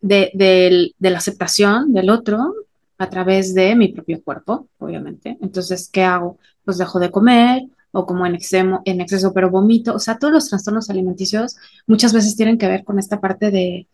de, 0.00 0.92
la 1.00 1.18
aceptación 1.18 1.92
del 1.92 2.10
otro 2.10 2.54
a 2.98 3.10
través 3.10 3.54
de 3.54 3.74
mi 3.74 3.88
propio 3.88 4.22
cuerpo, 4.22 4.68
obviamente. 4.78 5.36
Entonces, 5.40 5.88
¿qué 5.92 6.04
hago? 6.04 6.38
Pues 6.64 6.78
dejo 6.78 7.00
de 7.00 7.10
comer 7.10 7.64
o 7.90 8.06
como 8.06 8.26
en 8.26 8.34
exceso, 8.34 8.80
en 8.84 9.00
exceso 9.00 9.32
pero 9.32 9.50
vomito. 9.50 9.94
O 9.94 9.98
sea, 9.98 10.18
todos 10.18 10.32
los 10.32 10.48
trastornos 10.48 10.90
alimenticios 10.90 11.56
muchas 11.86 12.12
veces 12.12 12.36
tienen 12.36 12.58
que 12.58 12.68
ver 12.68 12.84
con 12.84 12.98
esta 12.98 13.20
parte 13.20 13.50
de 13.50 13.86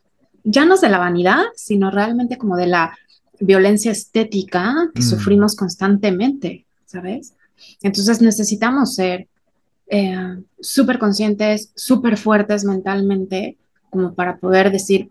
ya 0.44 0.64
no 0.64 0.74
es 0.74 0.80
de 0.80 0.88
la 0.88 0.98
vanidad, 0.98 1.42
sino 1.54 1.90
realmente 1.90 2.38
como 2.38 2.56
de 2.56 2.66
la 2.66 2.96
violencia 3.40 3.92
estética 3.92 4.90
que 4.94 5.02
mm. 5.02 5.04
sufrimos 5.04 5.56
constantemente, 5.56 6.66
¿sabes? 6.86 7.34
Entonces 7.82 8.20
necesitamos 8.20 8.94
ser 8.94 9.28
eh, 9.88 10.42
súper 10.60 10.98
conscientes, 10.98 11.72
súper 11.74 12.16
fuertes 12.16 12.64
mentalmente, 12.64 13.56
como 13.90 14.14
para 14.14 14.38
poder 14.38 14.70
decir, 14.70 15.10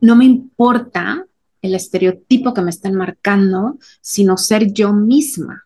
no 0.00 0.16
me 0.16 0.24
importa 0.24 1.24
el 1.62 1.74
estereotipo 1.74 2.52
que 2.52 2.62
me 2.62 2.70
estén 2.70 2.94
marcando, 2.94 3.78
sino 4.00 4.36
ser 4.36 4.72
yo 4.72 4.92
misma. 4.92 5.64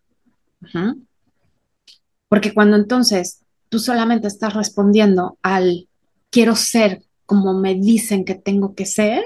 Porque 2.29 2.53
cuando 2.55 2.77
entonces 2.77 3.41
tú 3.69 3.79
solamente 3.79 4.29
estás 4.29 4.55
respondiendo 4.55 5.39
al 5.43 5.89
quiero 6.31 6.57
ser 6.57 7.03
como 7.29 7.53
me 7.53 7.75
dicen 7.75 8.25
que 8.25 8.35
tengo 8.35 8.75
que 8.75 8.87
ser, 8.87 9.23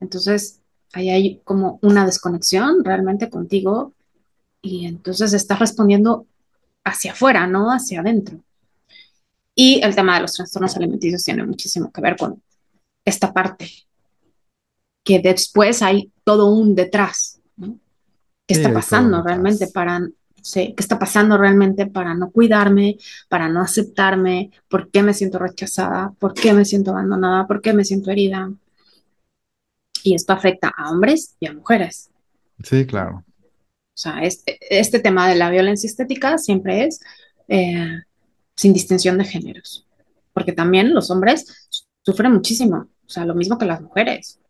entonces 0.00 0.58
ahí 0.94 1.10
hay 1.10 1.40
como 1.44 1.78
una 1.82 2.06
desconexión 2.06 2.82
realmente 2.82 3.28
contigo 3.28 3.92
y 4.62 4.86
entonces 4.86 5.34
estás 5.34 5.58
respondiendo 5.58 6.24
hacia 6.82 7.12
afuera, 7.12 7.46
no 7.46 7.70
hacia 7.70 8.00
adentro. 8.00 8.40
Y 9.54 9.82
el 9.84 9.94
tema 9.94 10.14
de 10.14 10.22
los 10.22 10.32
trastornos 10.32 10.74
alimenticios 10.76 11.24
tiene 11.24 11.44
muchísimo 11.44 11.92
que 11.92 12.00
ver 12.00 12.16
con 12.16 12.42
esta 13.04 13.34
parte, 13.34 13.70
que 15.04 15.18
después 15.18 15.82
hay 15.82 16.10
todo 16.24 16.46
un 16.54 16.74
detrás, 16.74 17.38
¿no? 17.56 17.78
¿Qué 18.46 18.54
está 18.54 18.72
pasando 18.72 19.22
realmente 19.22 19.66
para, 19.66 20.00
sí, 20.42 20.74
qué 20.76 20.82
está 20.82 20.98
pasando 20.98 21.38
realmente 21.38 21.86
para 21.86 22.14
no 22.14 22.30
cuidarme, 22.30 22.98
para 23.28 23.48
no 23.48 23.62
aceptarme, 23.62 24.50
por 24.68 24.90
qué 24.90 25.02
me 25.02 25.14
siento 25.14 25.38
rechazada, 25.38 26.12
por 26.18 26.34
qué 26.34 26.52
me 26.52 26.64
siento 26.64 26.90
abandonada, 26.90 27.46
por 27.46 27.62
qué 27.62 27.72
me 27.72 27.84
siento 27.84 28.10
herida? 28.10 28.52
Y 30.02 30.14
esto 30.14 30.32
afecta 30.32 30.72
a 30.76 30.90
hombres 30.90 31.36
y 31.38 31.46
a 31.46 31.54
mujeres. 31.54 32.10
Sí, 32.62 32.86
claro. 32.86 33.24
O 33.94 33.98
sea, 33.98 34.22
este, 34.22 34.58
este 34.68 35.00
tema 35.00 35.28
de 35.28 35.36
la 35.36 35.50
violencia 35.50 35.86
estética 35.86 36.38
siempre 36.38 36.86
es 36.86 37.00
eh, 37.48 38.02
sin 38.56 38.72
distinción 38.72 39.18
de 39.18 39.24
géneros, 39.24 39.86
porque 40.32 40.52
también 40.52 40.92
los 40.92 41.10
hombres 41.10 41.68
sufren 42.02 42.32
muchísimo, 42.32 42.88
o 43.06 43.08
sea, 43.08 43.24
lo 43.24 43.34
mismo 43.34 43.58
que 43.58 43.66
las 43.66 43.80
mujeres 43.80 44.40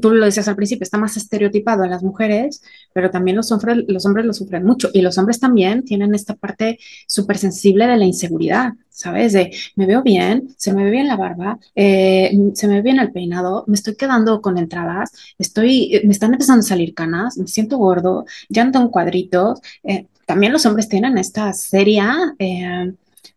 tú 0.00 0.10
lo 0.12 0.24
decías 0.24 0.48
al 0.48 0.56
principio, 0.56 0.84
está 0.84 0.98
más 0.98 1.16
estereotipado 1.16 1.84
en 1.84 1.90
las 1.90 2.02
mujeres, 2.02 2.62
pero 2.92 3.10
también 3.10 3.36
los 3.36 3.52
hombres, 3.52 3.84
los 3.86 4.04
hombres 4.06 4.26
lo 4.26 4.32
sufren 4.32 4.64
mucho. 4.64 4.90
Y 4.92 5.02
los 5.02 5.18
hombres 5.18 5.40
también 5.40 5.84
tienen 5.84 6.14
esta 6.14 6.34
parte 6.34 6.78
súper 7.06 7.38
sensible 7.38 7.86
de 7.86 7.96
la 7.96 8.04
inseguridad, 8.04 8.72
¿sabes? 8.90 9.32
De 9.32 9.52
me 9.76 9.86
veo 9.86 10.02
bien, 10.02 10.48
se 10.56 10.72
me 10.72 10.84
ve 10.84 10.90
bien 10.90 11.06
la 11.06 11.16
barba, 11.16 11.58
eh, 11.74 12.36
se 12.54 12.68
me 12.68 12.74
ve 12.74 12.82
bien 12.82 12.98
el 12.98 13.12
peinado, 13.12 13.64
me 13.66 13.74
estoy 13.74 13.96
quedando 13.96 14.40
con 14.40 14.58
entradas, 14.58 15.12
estoy, 15.38 16.00
me 16.04 16.12
están 16.12 16.32
empezando 16.32 16.60
a 16.60 16.68
salir 16.68 16.94
canas, 16.94 17.36
me 17.38 17.46
siento 17.46 17.78
gordo, 17.78 18.26
ya 18.48 18.64
no 18.64 18.72
tengo 18.72 18.90
cuadritos. 18.90 19.60
Eh, 19.84 20.06
también 20.26 20.52
los 20.52 20.66
hombres 20.66 20.88
tienen 20.88 21.18
esta 21.18 21.52
seria... 21.52 22.34
Eh, 22.38 22.92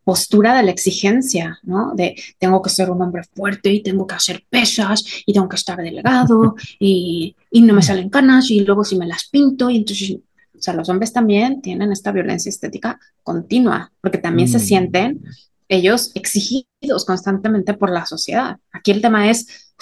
postura 0.09 0.57
de 0.57 0.63
la 0.63 0.71
exigencia, 0.71 1.59
¿no? 1.61 1.93
De 1.93 2.15
tengo 2.39 2.63
que 2.63 2.71
ser 2.71 2.89
un 2.89 2.99
hombre 2.99 3.21
fuerte 3.35 3.71
y 3.71 3.83
tengo 3.83 4.07
que 4.07 4.15
hacer 4.15 4.43
pesas 4.49 5.05
y 5.23 5.33
tengo 5.33 5.47
que 5.47 5.55
estar 5.55 5.77
delgado 5.77 6.55
y, 6.79 7.35
y 7.51 7.61
no 7.61 7.75
me 7.75 7.83
salen 7.83 8.09
canas 8.09 8.49
y 8.49 8.61
luego 8.61 8.83
si 8.83 8.97
me 8.97 9.05
las 9.05 9.29
pinto 9.29 9.69
y 9.69 9.77
entonces, 9.77 10.17
o 10.57 10.59
sea, 10.59 10.73
los 10.73 10.89
hombres 10.89 11.13
también 11.13 11.61
tienen 11.61 11.91
esta 11.91 12.11
violencia 12.11 12.49
estética 12.49 12.99
continua 13.21 13.91
porque 14.01 14.17
también 14.17 14.47
se 14.47 14.57
mm. 14.57 14.61
sienten 14.61 15.21
ellos 15.67 16.11
exigidos 16.15 17.05
constantemente 17.05 17.75
por 17.75 17.91
la 17.91 18.07
sociedad. 18.07 18.57
Aquí 18.71 18.89
el 18.89 19.03
tema 19.03 19.29
es, 19.29 19.75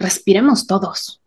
respiremos 0.00 0.66
todos. 0.66 1.22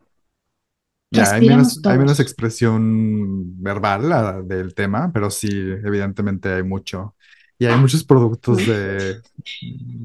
Ya, 1.12 1.32
hay 1.32 1.48
menos, 1.48 1.80
hay 1.86 1.98
menos, 1.98 2.20
expresión 2.20 3.64
verbal 3.64 4.46
del 4.50 4.74
tema, 4.74 5.12
pero 5.14 5.30
sí, 5.30 5.48
evidentemente 5.50 6.52
hay 6.52 6.64
mucho. 6.64 7.16
Y 7.64 7.66
hay 7.66 7.80
muchos 7.80 8.04
productos 8.04 8.58
de 8.58 9.22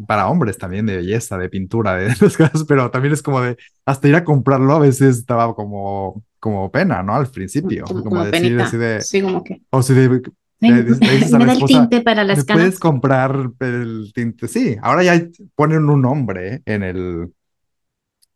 para 0.07 0.29
hombres 0.29 0.57
también, 0.59 0.87
de 0.87 0.99
belleza, 0.99 1.37
de 1.37 1.49
pintura, 1.49 1.97
de 1.97 2.07
esas 2.13 2.37
cosas, 2.37 2.63
pero 2.69 2.89
también 2.93 3.13
es 3.13 3.21
como 3.21 3.41
de 3.41 3.57
hasta 3.85 4.07
ir 4.07 4.15
a 4.15 4.23
comprarlo 4.23 4.75
a 4.75 4.79
veces 4.79 5.19
estaba 5.19 5.53
como, 5.57 6.23
como 6.39 6.71
pena, 6.71 7.03
¿no? 7.03 7.17
Al 7.17 7.27
principio. 7.27 7.85
Como, 7.85 8.25
decir 8.25 8.61
así 8.61 8.77
de. 8.77 9.01
Sí, 9.01 9.23
como 9.23 9.43
que. 9.43 9.61
O 9.71 9.83
si 9.83 9.93
de. 9.93 10.23
el 10.61 11.65
tinte 11.67 12.01
para 12.01 12.23
las 12.23 12.45
canas. 12.45 12.63
Puedes 12.63 12.79
comprar 12.79 13.51
el 13.59 14.13
tinte. 14.15 14.47
Sí, 14.47 14.77
ahora 14.81 15.03
ya 15.03 15.21
ponen 15.57 15.89
un 15.89 16.03
nombre 16.03 16.63
en 16.65 16.85
el 16.85 17.33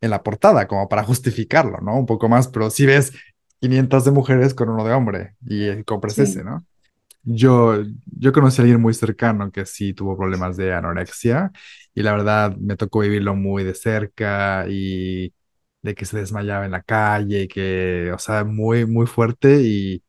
en 0.01 0.11
la 0.11 0.25
portada, 0.25 0.67
como 0.67 0.89
para 0.89 1.05
justificarlo, 1.05 1.79
¿no? 1.81 1.97
Un 1.97 2.07
poco 2.07 2.29
más, 2.29 2.49
pero 2.49 2.71
si 2.71 2.87
ves 2.87 3.13
500 3.61 4.05
de 4.05 4.11
mujeres 4.11 4.53
con 4.53 4.69
uno 4.69 4.85
de 4.85 4.93
hombre 4.93 5.37
y 5.47 5.85
compras 5.85 6.19
ese, 6.19 6.43
¿no? 6.43 6.67
Yo, 7.25 7.83
yo 8.07 8.33
conocí 8.33 8.61
a 8.61 8.65
alguien 8.65 8.81
muy 8.81 8.95
cercano 8.95 9.53
que 9.53 9.65
sí 9.65 9.95
tuvo 9.95 10.17
problemas 10.17 10.57
de 10.57 10.73
anorexia 10.75 11.53
y 11.95 12.03
la 12.03 12.13
verdad 12.13 12.57
me 12.57 12.77
tocó 12.77 13.01
vivirlo 13.01 13.37
muy 13.37 13.63
de 13.63 13.75
cerca 13.75 14.67
y 14.69 15.33
de 15.83 15.95
que 15.95 16.05
se 16.05 16.19
desmayaba 16.19 16.65
en 16.65 16.73
la 16.73 16.83
calle 16.83 17.43
y 17.43 17.49
que, 17.49 18.11
o 18.13 18.19
sea, 18.19 18.45
muy, 18.45 18.87
muy 18.87 19.07
fuerte 19.07 19.63
y, 19.63 20.03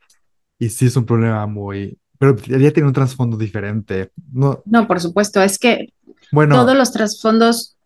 y 0.57 0.69
sí 0.69 0.87
es 0.87 0.95
un 0.95 1.05
problema 1.05 1.45
muy, 1.45 1.99
pero 2.17 2.35
ella 2.47 2.71
tiene 2.71 2.87
un 2.87 2.93
trasfondo 2.93 3.37
diferente. 3.37 4.11
No, 4.31 4.63
no, 4.65 4.87
por 4.87 4.99
supuesto, 4.99 5.41
es 5.41 5.59
que 5.59 5.93
bueno, 6.31 6.55
todos 6.55 6.75
los 6.75 6.91
trasfondos 6.91 7.77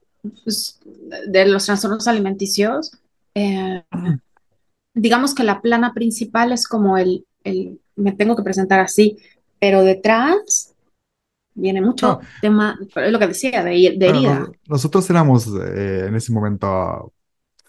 pues, 0.43 0.79
de 1.27 1.45
los 1.47 1.65
trastornos 1.65 2.07
alimenticios, 2.07 2.91
eh, 3.35 3.83
digamos 4.93 5.33
que 5.33 5.43
la 5.43 5.61
plana 5.61 5.93
principal 5.93 6.51
es 6.51 6.67
como 6.67 6.97
el, 6.97 7.25
el 7.43 7.79
me 7.97 8.13
tengo 8.13 8.35
que 8.35 8.43
presentar 8.43 8.79
así, 8.79 9.17
pero 9.59 9.83
detrás 9.83 10.73
viene 11.53 11.81
mucho 11.81 12.19
tema, 12.39 12.79
es 12.95 13.11
lo 13.11 13.19
que 13.19 13.27
decía, 13.27 13.63
de, 13.63 13.87
herida. 13.87 14.49
nosotros 14.67 15.09
éramos 15.09 15.47
eh, 15.47 16.05
en 16.07 16.15
ese 16.15 16.31
momento 16.31 17.13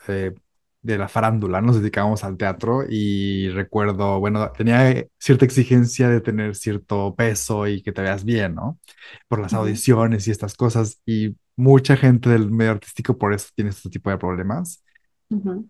eh, 0.07 0.35
de 0.83 0.99
la 0.99 1.09
farándula, 1.09 1.61
nos 1.61 1.81
dedicábamos 1.81 2.23
al 2.23 2.37
teatro 2.37 2.85
y 2.89 3.49
recuerdo, 3.49 4.21
bueno, 4.21 4.53
tenía 4.53 5.05
cierta 5.19 5.45
exigencia 5.45 6.09
de 6.09 6.21
tener 6.21 6.55
cierto 6.55 7.15
peso 7.17 7.67
y 7.67 7.83
que 7.83 7.93
te 7.93 8.03
veas 8.03 8.25
bien, 8.25 8.55
¿no? 8.55 8.79
Por 9.27 9.41
las 9.41 9.55
audiciones 9.55 10.29
y 10.29 10.31
estas 10.31 10.55
cosas 10.55 11.01
y 11.05 11.35
mucha 11.57 11.97
gente 11.97 12.31
del 12.31 12.51
medio 12.51 12.73
artístico 12.73 13.19
por 13.19 13.35
eso 13.35 13.49
tiene 13.55 13.71
este 13.71 13.91
tipo 13.91 14.11
de 14.11 14.19
problemas. 14.19 14.85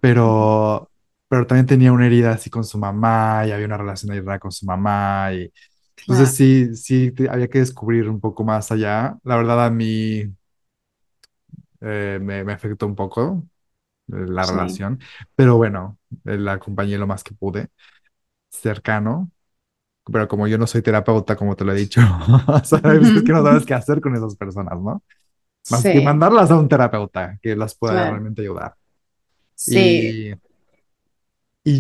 Pero 0.01 0.89
pero 1.29 1.47
también 1.47 1.67
tenía 1.67 1.93
una 1.93 2.07
herida 2.07 2.33
así 2.33 2.51
con 2.51 2.65
su 2.65 2.79
mamá 2.79 3.45
y 3.47 3.53
había 3.53 3.67
una 3.67 3.77
relación 3.77 4.13
ahí 4.13 4.21
rara 4.21 4.39
con 4.39 4.53
su 4.53 4.67
mamá 4.67 5.33
y 5.33 5.53
entonces 6.01 6.35
sí, 6.35 6.75
sí, 6.75 7.13
había 7.29 7.49
que 7.49 7.59
descubrir 7.59 8.09
un 8.09 8.21
poco 8.21 8.45
más 8.45 8.71
allá. 8.73 9.19
La 9.25 9.37
verdad 9.37 9.67
a 9.67 9.71
mí 9.71 10.25
eh, 11.81 12.19
me, 12.23 12.45
me, 12.45 12.53
afectó 12.53 12.87
un 12.87 12.95
poco 12.95 13.45
eh, 14.09 14.27
la 14.29 14.45
relación, 14.45 15.01
pero 15.35 15.57
bueno, 15.57 15.99
eh, 16.25 16.39
la 16.39 16.55
acompañé 16.55 16.97
lo 16.99 17.07
más 17.07 17.23
que 17.23 17.35
pude, 17.35 17.69
cercano, 18.49 19.31
pero 20.05 20.27
como 20.29 20.47
yo 20.47 20.57
no 20.57 20.67
soy 20.67 20.83
terapeuta, 20.83 21.37
como 21.37 21.57
te 21.57 21.65
lo 21.65 21.73
he 21.73 21.77
dicho, 21.77 22.01
sabes 22.65 23.09
es 23.09 23.23
que 23.23 23.33
no 23.33 23.43
sabes 23.43 23.67
qué 23.67 23.75
hacer 23.75 24.01
con 24.01 24.15
esas 24.17 24.35
personas, 24.37 24.81
¿no? 24.81 25.03
Más 25.71 25.83
que 25.83 26.01
mandarlas 26.01 26.51
a 26.51 26.57
un 26.57 26.69
terapeuta 26.69 27.39
que 27.43 27.55
las 27.55 27.75
pueda 27.75 28.09
realmente 28.11 28.41
ayudar. 28.41 28.75
Sí. 29.55 29.79
Y 29.79 30.48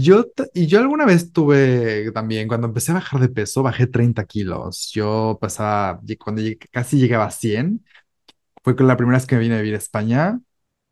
yo, 0.02 0.26
y 0.54 0.66
yo 0.66 0.80
alguna 0.80 1.06
vez 1.06 1.32
tuve 1.32 2.10
también, 2.12 2.48
cuando 2.48 2.66
empecé 2.66 2.92
a 2.92 2.96
bajar 2.96 3.20
de 3.20 3.28
peso, 3.28 3.62
bajé 3.62 3.86
30 3.86 4.24
kilos. 4.24 4.90
Yo 4.92 5.38
pasaba, 5.40 6.00
cuando 6.18 6.42
casi 6.70 6.98
llegaba 6.98 7.26
a 7.26 7.30
100, 7.30 7.84
fue 8.64 8.76
con 8.76 8.86
la 8.88 8.96
primera 8.96 9.18
vez 9.18 9.26
que 9.26 9.36
me 9.36 9.42
vine 9.42 9.56
a 9.56 9.58
vivir 9.58 9.74
a 9.74 9.78
España, 9.78 10.40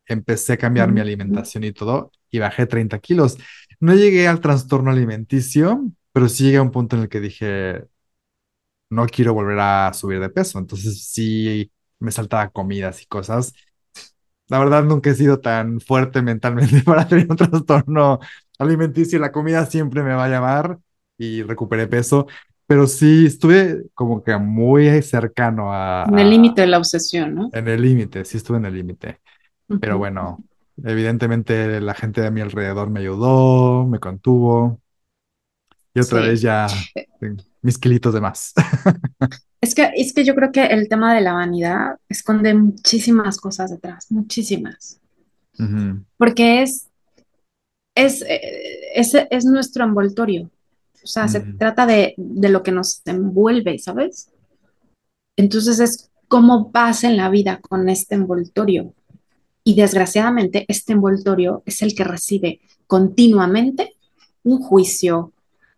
empecé 0.07 0.53
a 0.53 0.57
cambiar 0.57 0.91
mi 0.91 1.01
alimentación 1.01 1.63
y 1.65 1.73
todo, 1.73 2.11
y 2.31 2.39
bajé 2.39 2.67
30 2.67 2.99
kilos. 2.99 3.37
No 3.79 3.95
llegué 3.95 4.27
al 4.27 4.41
trastorno 4.41 4.91
alimenticio, 4.91 5.85
pero 6.13 6.29
sí 6.29 6.45
llegué 6.45 6.57
a 6.57 6.63
un 6.63 6.71
punto 6.71 6.95
en 6.97 7.03
el 7.03 7.09
que 7.09 7.19
dije, 7.21 7.85
no 8.89 9.05
quiero 9.07 9.33
volver 9.33 9.59
a 9.59 9.93
subir 9.93 10.19
de 10.19 10.29
peso. 10.29 10.59
Entonces 10.59 11.05
sí 11.05 11.71
me 11.99 12.11
saltaba 12.11 12.49
comidas 12.49 13.01
y 13.01 13.05
cosas. 13.07 13.53
La 14.47 14.59
verdad 14.59 14.83
nunca 14.83 15.09
he 15.09 15.15
sido 15.15 15.39
tan 15.41 15.81
fuerte 15.81 16.21
mentalmente 16.21 16.81
para 16.85 17.07
tener 17.07 17.27
un 17.29 17.37
trastorno 17.37 18.19
alimenticio, 18.57 19.19
la 19.19 19.31
comida 19.31 19.65
siempre 19.65 20.03
me 20.03 20.13
va 20.13 20.25
a 20.25 20.29
llamar 20.29 20.79
y 21.17 21.43
recuperé 21.43 21.87
peso, 21.87 22.27
pero 22.65 22.87
sí 22.87 23.25
estuve 23.27 23.85
como 23.93 24.23
que 24.23 24.37
muy 24.37 25.01
cercano 25.01 25.73
a... 25.73 26.05
En 26.07 26.19
el 26.19 26.29
límite 26.29 26.61
de 26.61 26.67
la 26.67 26.77
obsesión, 26.77 27.35
¿no? 27.35 27.49
En 27.53 27.67
el 27.67 27.81
límite, 27.81 28.25
sí 28.25 28.37
estuve 28.37 28.57
en 28.57 28.65
el 28.65 28.73
límite. 28.73 29.19
Pero 29.79 29.97
bueno, 29.97 30.43
evidentemente 30.83 31.81
la 31.81 31.93
gente 31.93 32.21
de 32.21 32.31
mi 32.31 32.41
alrededor 32.41 32.89
me 32.89 33.01
ayudó, 33.01 33.85
me 33.85 33.99
contuvo. 33.99 34.81
Y 35.93 35.99
otra 35.99 36.21
vez 36.21 36.41
ya 36.41 36.67
mis 37.61 37.77
kilitos 37.77 38.13
de 38.13 38.21
más. 38.21 38.53
Es 39.59 39.73
que, 39.73 39.91
es 39.95 40.13
que 40.13 40.23
yo 40.23 40.35
creo 40.35 40.51
que 40.51 40.67
el 40.67 40.87
tema 40.87 41.15
de 41.15 41.21
la 41.21 41.33
vanidad 41.33 41.97
esconde 42.09 42.53
muchísimas 42.53 43.39
cosas 43.39 43.71
detrás, 43.71 44.11
muchísimas. 44.11 45.01
Porque 46.17 46.61
es 46.61 46.87
es, 47.97 48.21
eh, 48.21 49.25
es, 49.29 49.45
nuestro 49.45 49.83
envoltorio. 49.83 50.49
O 51.03 51.07
sea, 51.07 51.27
se 51.27 51.39
trata 51.39 51.85
de, 51.85 52.13
lo 52.17 52.63
que 52.63 52.71
nos 52.71 53.01
envuelve, 53.05 53.79
¿sabes? 53.79 54.29
Entonces 55.35 55.79
es 55.79 56.11
cómo 56.27 56.69
vas 56.71 57.03
en 57.03 57.17
la 57.17 57.29
vida 57.29 57.59
con 57.59 57.89
este 57.89 58.15
envoltorio. 58.15 58.93
Y 59.63 59.75
desgraciadamente 59.75 60.65
este 60.67 60.93
envoltorio 60.93 61.63
es 61.65 61.81
el 61.81 61.95
que 61.95 62.03
recibe 62.03 62.61
continuamente 62.85 63.95
un 64.43 64.59
juicio, 64.59 65.33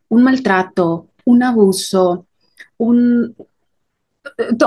un 0.10 0.24
maltrato, 0.24 1.08
un 1.26 1.44
abuso, 1.44 2.28
un, 2.78 3.36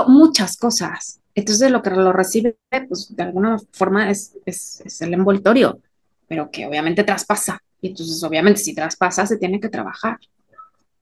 muchas 0.07 0.57
cosas. 0.57 1.19
Entonces 1.35 1.71
lo 1.71 1.81
que 1.81 1.89
lo 1.91 2.13
recibe, 2.13 2.57
pues 2.87 3.15
de 3.15 3.23
alguna 3.23 3.57
forma 3.71 4.09
es, 4.09 4.37
es 4.45 5.01
el 5.01 5.13
envoltorio 5.13 5.79
pero 6.27 6.49
que 6.51 6.65
obviamente 6.65 7.03
traspasa. 7.03 7.59
Y 7.81 7.89
entonces, 7.89 8.23
obviamente, 8.23 8.59
si 8.59 8.73
traspasa, 8.73 9.25
se 9.25 9.37
tiene 9.37 9.59
que 9.59 9.69
trabajar. 9.69 10.17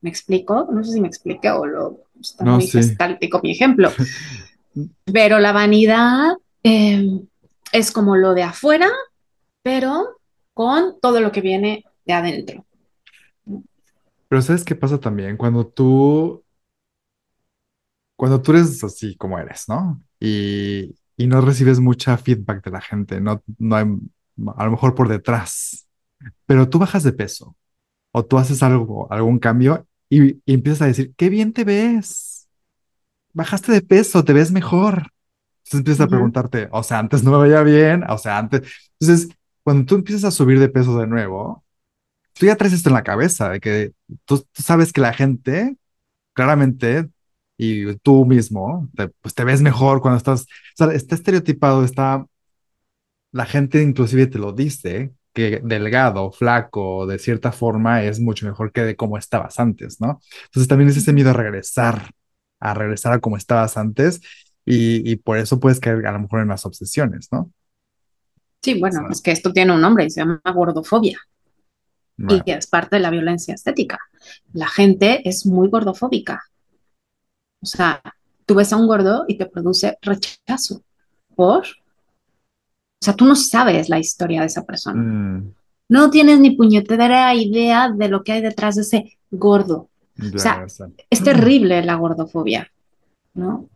¿Me 0.00 0.10
explico? 0.10 0.68
No 0.72 0.82
sé 0.82 0.92
si 0.92 1.00
me 1.00 1.08
expliqué 1.08 1.50
o 1.50 1.64
lo 1.64 2.00
está 2.20 2.44
muy 2.44 2.68
mi 3.42 3.50
ejemplo. 3.52 3.90
Pero 5.04 5.38
la 5.38 5.52
vanidad 5.52 6.32
eh, 6.64 7.20
es 7.72 7.92
como 7.92 8.16
lo 8.16 8.34
de 8.34 8.42
afuera, 8.42 8.88
pero 9.62 10.18
con 10.54 10.98
todo 11.00 11.20
lo 11.20 11.30
que 11.30 11.40
viene 11.40 11.84
de 12.04 12.12
adentro. 12.12 12.66
Pero 14.28 14.42
¿sabes 14.42 14.64
qué 14.64 14.74
pasa 14.74 14.98
también? 14.98 15.36
Cuando 15.36 15.66
tú, 15.66 16.42
cuando 18.16 18.40
tú 18.40 18.52
eres 18.52 18.82
así 18.82 19.14
como 19.16 19.38
eres, 19.38 19.68
¿no? 19.68 20.02
Y, 20.18 20.94
y 21.16 21.26
no 21.26 21.40
recibes 21.40 21.80
mucha 21.80 22.16
feedback 22.16 22.64
de 22.64 22.70
la 22.70 22.80
gente, 22.80 23.20
no, 23.20 23.42
no 23.58 23.76
hay, 23.76 23.84
a 24.56 24.64
lo 24.64 24.70
mejor 24.72 24.94
por 24.94 25.08
detrás, 25.08 25.88
pero 26.46 26.68
tú 26.68 26.78
bajas 26.78 27.02
de 27.04 27.12
peso 27.12 27.56
o 28.12 28.24
tú 28.24 28.38
haces 28.38 28.62
algo, 28.62 29.12
algún 29.12 29.38
cambio 29.38 29.86
y, 30.10 30.34
y 30.46 30.54
empiezas 30.54 30.82
a 30.82 30.86
decir, 30.86 31.14
qué 31.16 31.30
bien 31.30 31.52
te 31.52 31.64
ves, 31.64 32.48
bajaste 33.32 33.72
de 33.72 33.82
peso, 33.82 34.24
te 34.24 34.32
ves 34.32 34.52
mejor. 34.52 35.08
Entonces 35.64 35.80
empiezas 35.80 36.06
a 36.06 36.08
preguntarte, 36.08 36.68
o 36.72 36.82
sea, 36.82 36.98
antes 36.98 37.22
no 37.24 37.32
me 37.32 37.48
veía 37.48 37.62
bien, 37.62 38.04
o 38.08 38.18
sea, 38.18 38.38
antes. 38.38 38.62
Entonces, 39.00 39.28
cuando 39.62 39.86
tú 39.86 39.94
empiezas 39.96 40.24
a 40.24 40.30
subir 40.30 40.58
de 40.60 40.68
peso 40.68 40.98
de 40.98 41.06
nuevo, 41.06 41.64
tú 42.34 42.46
ya 42.46 42.56
traes 42.56 42.74
esto 42.74 42.88
en 42.90 42.94
la 42.94 43.04
cabeza, 43.04 43.50
de 43.50 43.60
que 43.60 43.92
tú, 44.24 44.38
tú 44.52 44.62
sabes 44.62 44.92
que 44.92 45.00
la 45.00 45.12
gente, 45.12 45.76
claramente, 46.34 47.08
y 47.58 47.96
tú 47.98 48.26
mismo, 48.26 48.88
te, 48.96 49.08
pues 49.08 49.34
te 49.34 49.44
ves 49.44 49.62
mejor 49.62 50.00
cuando 50.02 50.18
estás, 50.18 50.42
o 50.42 50.46
sea, 50.76 50.92
está 50.92 51.14
estereotipado, 51.14 51.84
está, 51.84 52.26
la 53.32 53.46
gente 53.46 53.82
inclusive 53.82 54.26
te 54.26 54.38
lo 54.38 54.52
dice, 54.52 55.12
que 55.32 55.60
delgado, 55.64 56.30
flaco, 56.32 57.06
de 57.06 57.18
cierta 57.18 57.52
forma, 57.52 58.04
es 58.04 58.20
mucho 58.20 58.46
mejor 58.46 58.72
que 58.72 58.82
de 58.82 58.96
cómo 58.96 59.18
estabas 59.18 59.58
antes, 59.58 60.00
¿no? 60.00 60.20
Entonces 60.44 60.68
también 60.68 60.90
es 60.90 60.96
ese 60.98 61.12
miedo 61.12 61.30
a 61.30 61.34
regresar, 61.34 62.10
a 62.60 62.74
regresar 62.74 63.14
a 63.14 63.20
como 63.20 63.36
estabas 63.36 63.76
antes, 63.76 64.20
y, 64.64 65.10
y 65.10 65.16
por 65.16 65.38
eso 65.38 65.58
puedes 65.60 65.80
caer 65.80 66.06
a 66.06 66.12
lo 66.12 66.20
mejor 66.20 66.40
en 66.42 66.48
las 66.48 66.66
obsesiones, 66.66 67.28
¿no? 67.32 67.50
Sí, 68.62 68.74
O 68.74 68.78
bueno, 68.80 69.00
sea, 69.00 69.08
es 69.10 69.20
que 69.20 69.32
esto 69.32 69.52
tiene 69.52 69.72
un 69.74 69.80
nombre 69.80 70.04
y 70.04 70.10
se 70.10 70.20
llama 70.20 70.40
gordofobia 70.54 71.18
y 72.28 72.42
bueno, 72.42 72.44
es 72.46 72.66
parte 72.66 72.96
de 72.96 73.02
la 73.02 73.10
violencia 73.10 73.54
estética. 73.54 73.98
La 74.52 74.68
gente 74.68 75.28
es 75.28 75.46
muy 75.46 75.68
gordofóbica. 75.68 76.42
O 77.62 77.66
sea, 77.66 78.02
tú 78.46 78.54
ves 78.54 78.72
a 78.72 78.76
un 78.76 78.86
gordo 78.86 79.24
y 79.28 79.36
te 79.38 79.46
produce 79.46 79.98
rechazo. 80.02 80.82
¿Por? 81.34 81.64
O 83.02 83.04
sea, 83.04 83.14
tú 83.14 83.24
no 83.24 83.34
sabes 83.34 83.88
la 83.88 83.98
historia 83.98 84.42
de 84.42 84.46
esa 84.46 84.64
persona. 84.64 85.02
mm, 85.02 85.52
No 85.88 86.08
tienes 86.08 86.38
ni 86.38 86.52
puñetera 86.52 87.34
idea 87.34 87.90
de 87.90 88.06
lo 88.08 88.22
que 88.22 88.30
hay 88.30 88.42
detrás 88.42 88.76
de 88.76 88.82
ese 88.82 89.18
gordo. 89.28 89.88
O 90.32 90.38
sea, 90.38 90.64
es 91.10 91.22
terrible 91.24 91.82
la 91.84 91.96
gordofobia, 91.96 92.70
¿no? 93.34 93.68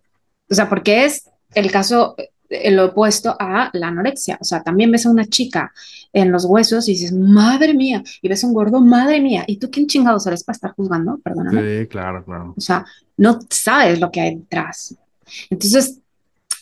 O 0.48 0.54
sea, 0.54 0.68
porque 0.68 1.06
es 1.06 1.28
el 1.54 1.72
caso, 1.72 2.14
el 2.48 2.78
opuesto 2.78 3.34
a 3.36 3.68
la 3.72 3.88
anorexia. 3.88 4.38
O 4.40 4.44
sea, 4.44 4.62
también 4.62 4.92
ves 4.92 5.06
a 5.06 5.10
una 5.10 5.26
chica 5.26 5.72
en 6.12 6.30
los 6.30 6.44
huesos 6.44 6.88
y 6.88 6.92
dices, 6.92 7.12
madre 7.12 7.74
mía, 7.74 8.04
y 8.22 8.28
ves 8.28 8.44
a 8.44 8.46
un 8.46 8.54
gordo, 8.54 8.80
madre 8.80 9.20
mía. 9.20 9.42
¿Y 9.48 9.56
tú 9.58 9.70
quién 9.72 9.88
chingados 9.88 10.24
eres 10.28 10.44
para 10.44 10.54
estar 10.54 10.70
juzgando? 10.72 11.18
Perdóname. 11.18 11.80
Sí, 11.80 11.86
claro, 11.88 12.24
claro. 12.24 12.54
O 12.56 12.60
sea, 12.60 12.86
no 13.16 13.40
sabes 13.50 13.98
lo 13.98 14.08
que 14.12 14.20
hay 14.20 14.36
detrás. 14.36 14.94
Entonces, 15.50 15.98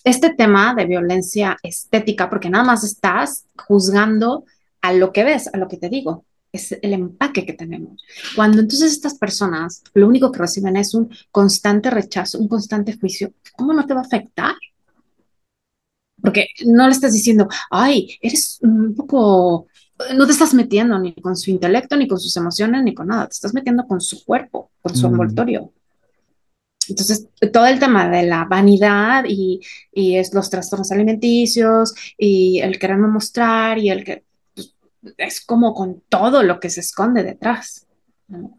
este 0.04 0.34
tema 0.34 0.74
de 0.74 0.86
violencia 0.86 1.56
estética, 1.62 2.30
porque 2.30 2.50
nada 2.50 2.64
más 2.64 2.84
estás 2.84 3.46
juzgando 3.56 4.44
a 4.82 4.92
lo 4.92 5.12
que 5.12 5.24
ves, 5.24 5.48
a 5.52 5.58
lo 5.58 5.68
que 5.68 5.78
te 5.78 5.88
digo, 5.88 6.26
es 6.52 6.72
el 6.72 6.92
empaque 6.92 7.46
que 7.46 7.54
tenemos. 7.54 8.02
Cuando 8.36 8.60
entonces 8.60 8.92
estas 8.92 9.18
personas 9.18 9.82
lo 9.94 10.06
único 10.06 10.30
que 10.30 10.38
reciben 10.40 10.76
es 10.76 10.94
un 10.94 11.10
constante 11.32 11.90
rechazo, 11.90 12.38
un 12.38 12.48
constante 12.48 12.96
juicio, 12.98 13.32
¿cómo 13.56 13.72
no 13.72 13.86
te 13.86 13.94
va 13.94 14.00
a 14.00 14.04
afectar? 14.04 14.54
Porque 16.22 16.46
no 16.66 16.86
le 16.86 16.92
estás 16.92 17.12
diciendo, 17.12 17.48
ay, 17.70 18.18
eres 18.22 18.58
un 18.62 18.94
poco, 18.94 19.66
no 20.16 20.26
te 20.26 20.32
estás 20.32 20.54
metiendo 20.54 20.98
ni 20.98 21.14
con 21.14 21.36
su 21.36 21.50
intelecto, 21.50 21.96
ni 21.96 22.08
con 22.08 22.18
sus 22.20 22.36
emociones, 22.36 22.82
ni 22.82 22.94
con 22.94 23.08
nada, 23.08 23.26
te 23.26 23.32
estás 23.34 23.52
metiendo 23.54 23.86
con 23.86 24.00
su 24.00 24.24
cuerpo, 24.24 24.70
con 24.80 24.94
su 24.94 25.06
Mm, 25.06 25.10
envoltorio. 25.10 25.72
Entonces, 26.88 27.28
todo 27.52 27.66
el 27.66 27.78
tema 27.78 28.08
de 28.08 28.24
la 28.24 28.44
vanidad 28.44 29.24
y, 29.26 29.60
y 29.92 30.16
es 30.16 30.32
los 30.34 30.50
trastornos 30.50 30.90
alimenticios 30.92 31.94
y 32.18 32.60
el 32.60 32.78
quererme 32.78 33.08
mostrar 33.08 33.78
y 33.78 33.90
el 33.90 34.04
que 34.04 34.24
pues, 34.54 34.74
es 35.18 35.40
como 35.44 35.74
con 35.74 36.02
todo 36.08 36.42
lo 36.42 36.60
que 36.60 36.70
se 36.70 36.80
esconde 36.80 37.22
detrás. 37.22 37.86
¿no? 38.28 38.58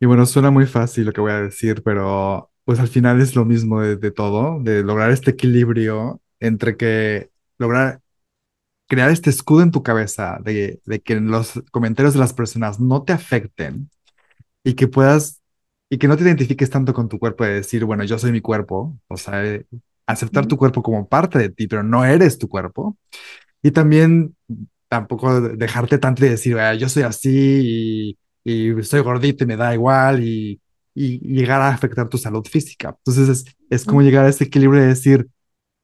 Y 0.00 0.06
bueno, 0.06 0.26
suena 0.26 0.50
muy 0.50 0.66
fácil 0.66 1.06
lo 1.06 1.12
que 1.12 1.20
voy 1.20 1.32
a 1.32 1.40
decir, 1.40 1.82
pero 1.82 2.50
pues 2.64 2.78
al 2.80 2.88
final 2.88 3.20
es 3.20 3.34
lo 3.34 3.44
mismo 3.44 3.80
de, 3.80 3.96
de 3.96 4.10
todo, 4.10 4.60
de 4.60 4.82
lograr 4.82 5.10
este 5.10 5.30
equilibrio 5.30 6.20
entre 6.40 6.76
que 6.76 7.30
lograr 7.58 8.00
crear 8.88 9.10
este 9.10 9.30
escudo 9.30 9.62
en 9.62 9.70
tu 9.70 9.82
cabeza 9.82 10.38
de, 10.42 10.80
de 10.84 11.00
que 11.00 11.16
los 11.16 11.62
comentarios 11.70 12.14
de 12.14 12.20
las 12.20 12.32
personas 12.32 12.80
no 12.80 13.02
te 13.02 13.12
afecten 13.12 13.90
y 14.64 14.74
que 14.74 14.88
puedas, 14.88 15.42
y 15.90 15.98
que 15.98 16.08
no 16.08 16.16
te 16.16 16.24
identifiques 16.24 16.70
tanto 16.70 16.92
con 16.94 17.08
tu 17.08 17.18
cuerpo 17.18 17.44
de 17.44 17.54
decir, 17.54 17.84
bueno, 17.84 18.04
yo 18.04 18.18
soy 18.18 18.32
mi 18.32 18.40
cuerpo, 18.40 18.98
o 19.08 19.16
sea, 19.16 19.44
eh, 19.44 19.66
aceptar 20.06 20.46
tu 20.46 20.56
cuerpo 20.56 20.82
como 20.82 21.08
parte 21.08 21.38
de 21.38 21.50
ti, 21.50 21.68
pero 21.68 21.82
no 21.82 22.04
eres 22.04 22.38
tu 22.38 22.48
cuerpo. 22.48 22.96
Y 23.62 23.70
también 23.72 24.36
tampoco 24.88 25.40
dejarte 25.42 25.98
tanto 25.98 26.22
de 26.24 26.30
decir, 26.30 26.58
"Ah, 26.58 26.74
yo 26.74 26.88
soy 26.88 27.02
así 27.04 28.16
y, 28.44 28.70
y 28.78 28.82
soy 28.84 29.00
gordito 29.00 29.44
y 29.44 29.46
me 29.46 29.56
da 29.56 29.74
igual 29.74 30.22
y, 30.24 30.60
y 30.94 31.18
llegar 31.20 31.60
a 31.60 31.68
afectar 31.70 32.08
tu 32.08 32.18
salud 32.18 32.46
física. 32.46 32.90
Entonces 32.98 33.28
es, 33.28 33.44
es 33.70 33.84
como 33.84 34.02
llegar 34.02 34.24
a 34.26 34.28
ese 34.28 34.44
equilibrio 34.44 34.82
de 34.82 34.88
decir, 34.88 35.28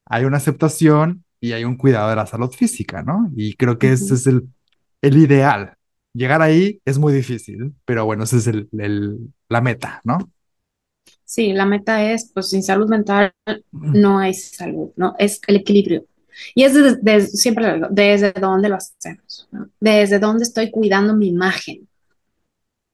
hay 0.07 0.25
una 0.25 0.39
aceptación 0.39 1.25
y 1.41 1.53
hay 1.53 1.65
un 1.65 1.77
cuidado 1.77 2.11
de 2.11 2.17
la 2.17 2.27
salud 2.27 2.51
física, 2.53 3.03
¿no? 3.03 3.31
Y 3.37 3.57
creo 3.57 3.79
que 3.79 3.93
ese 3.93 4.15
es 4.15 4.27
el, 4.27 4.49
el 5.03 5.17
ideal. 5.19 5.77
Llegar 6.15 6.43
ahí 6.43 6.81
es 6.85 6.99
muy 6.99 7.13
difícil, 7.13 7.75
pero 7.85 8.05
bueno, 8.05 8.25
ese 8.25 8.37
es 8.39 8.47
el, 8.47 8.69
el- 8.79 9.33
la 9.49 9.61
meta, 9.63 10.01
¿no? 10.05 10.19
Sí, 11.25 11.53
la 11.53 11.67
meta 11.67 12.13
es, 12.13 12.31
pues 12.33 12.51
sin 12.51 12.63
salud 12.63 12.89
mental 12.89 13.33
no 13.91 14.19
hay 14.19 14.35
salud, 14.35 14.91
¿no? 14.97 15.15
Es 15.19 15.41
el 15.47 15.57
equilibrio. 15.57 16.07
Y 16.55 16.65
es 16.65 16.75
desde, 16.75 16.99
desde- 17.03 17.29
siempre 17.37 17.81
desde 17.91 18.33
dónde 18.33 18.69
lo 18.69 18.77
hacemos, 18.77 19.49
¿no? 19.51 19.69
Desde 19.81 20.19
dónde 20.19 20.45
estoy 20.45 20.71
cuidando 20.71 21.15
mi 21.15 21.29
imagen, 21.29 21.89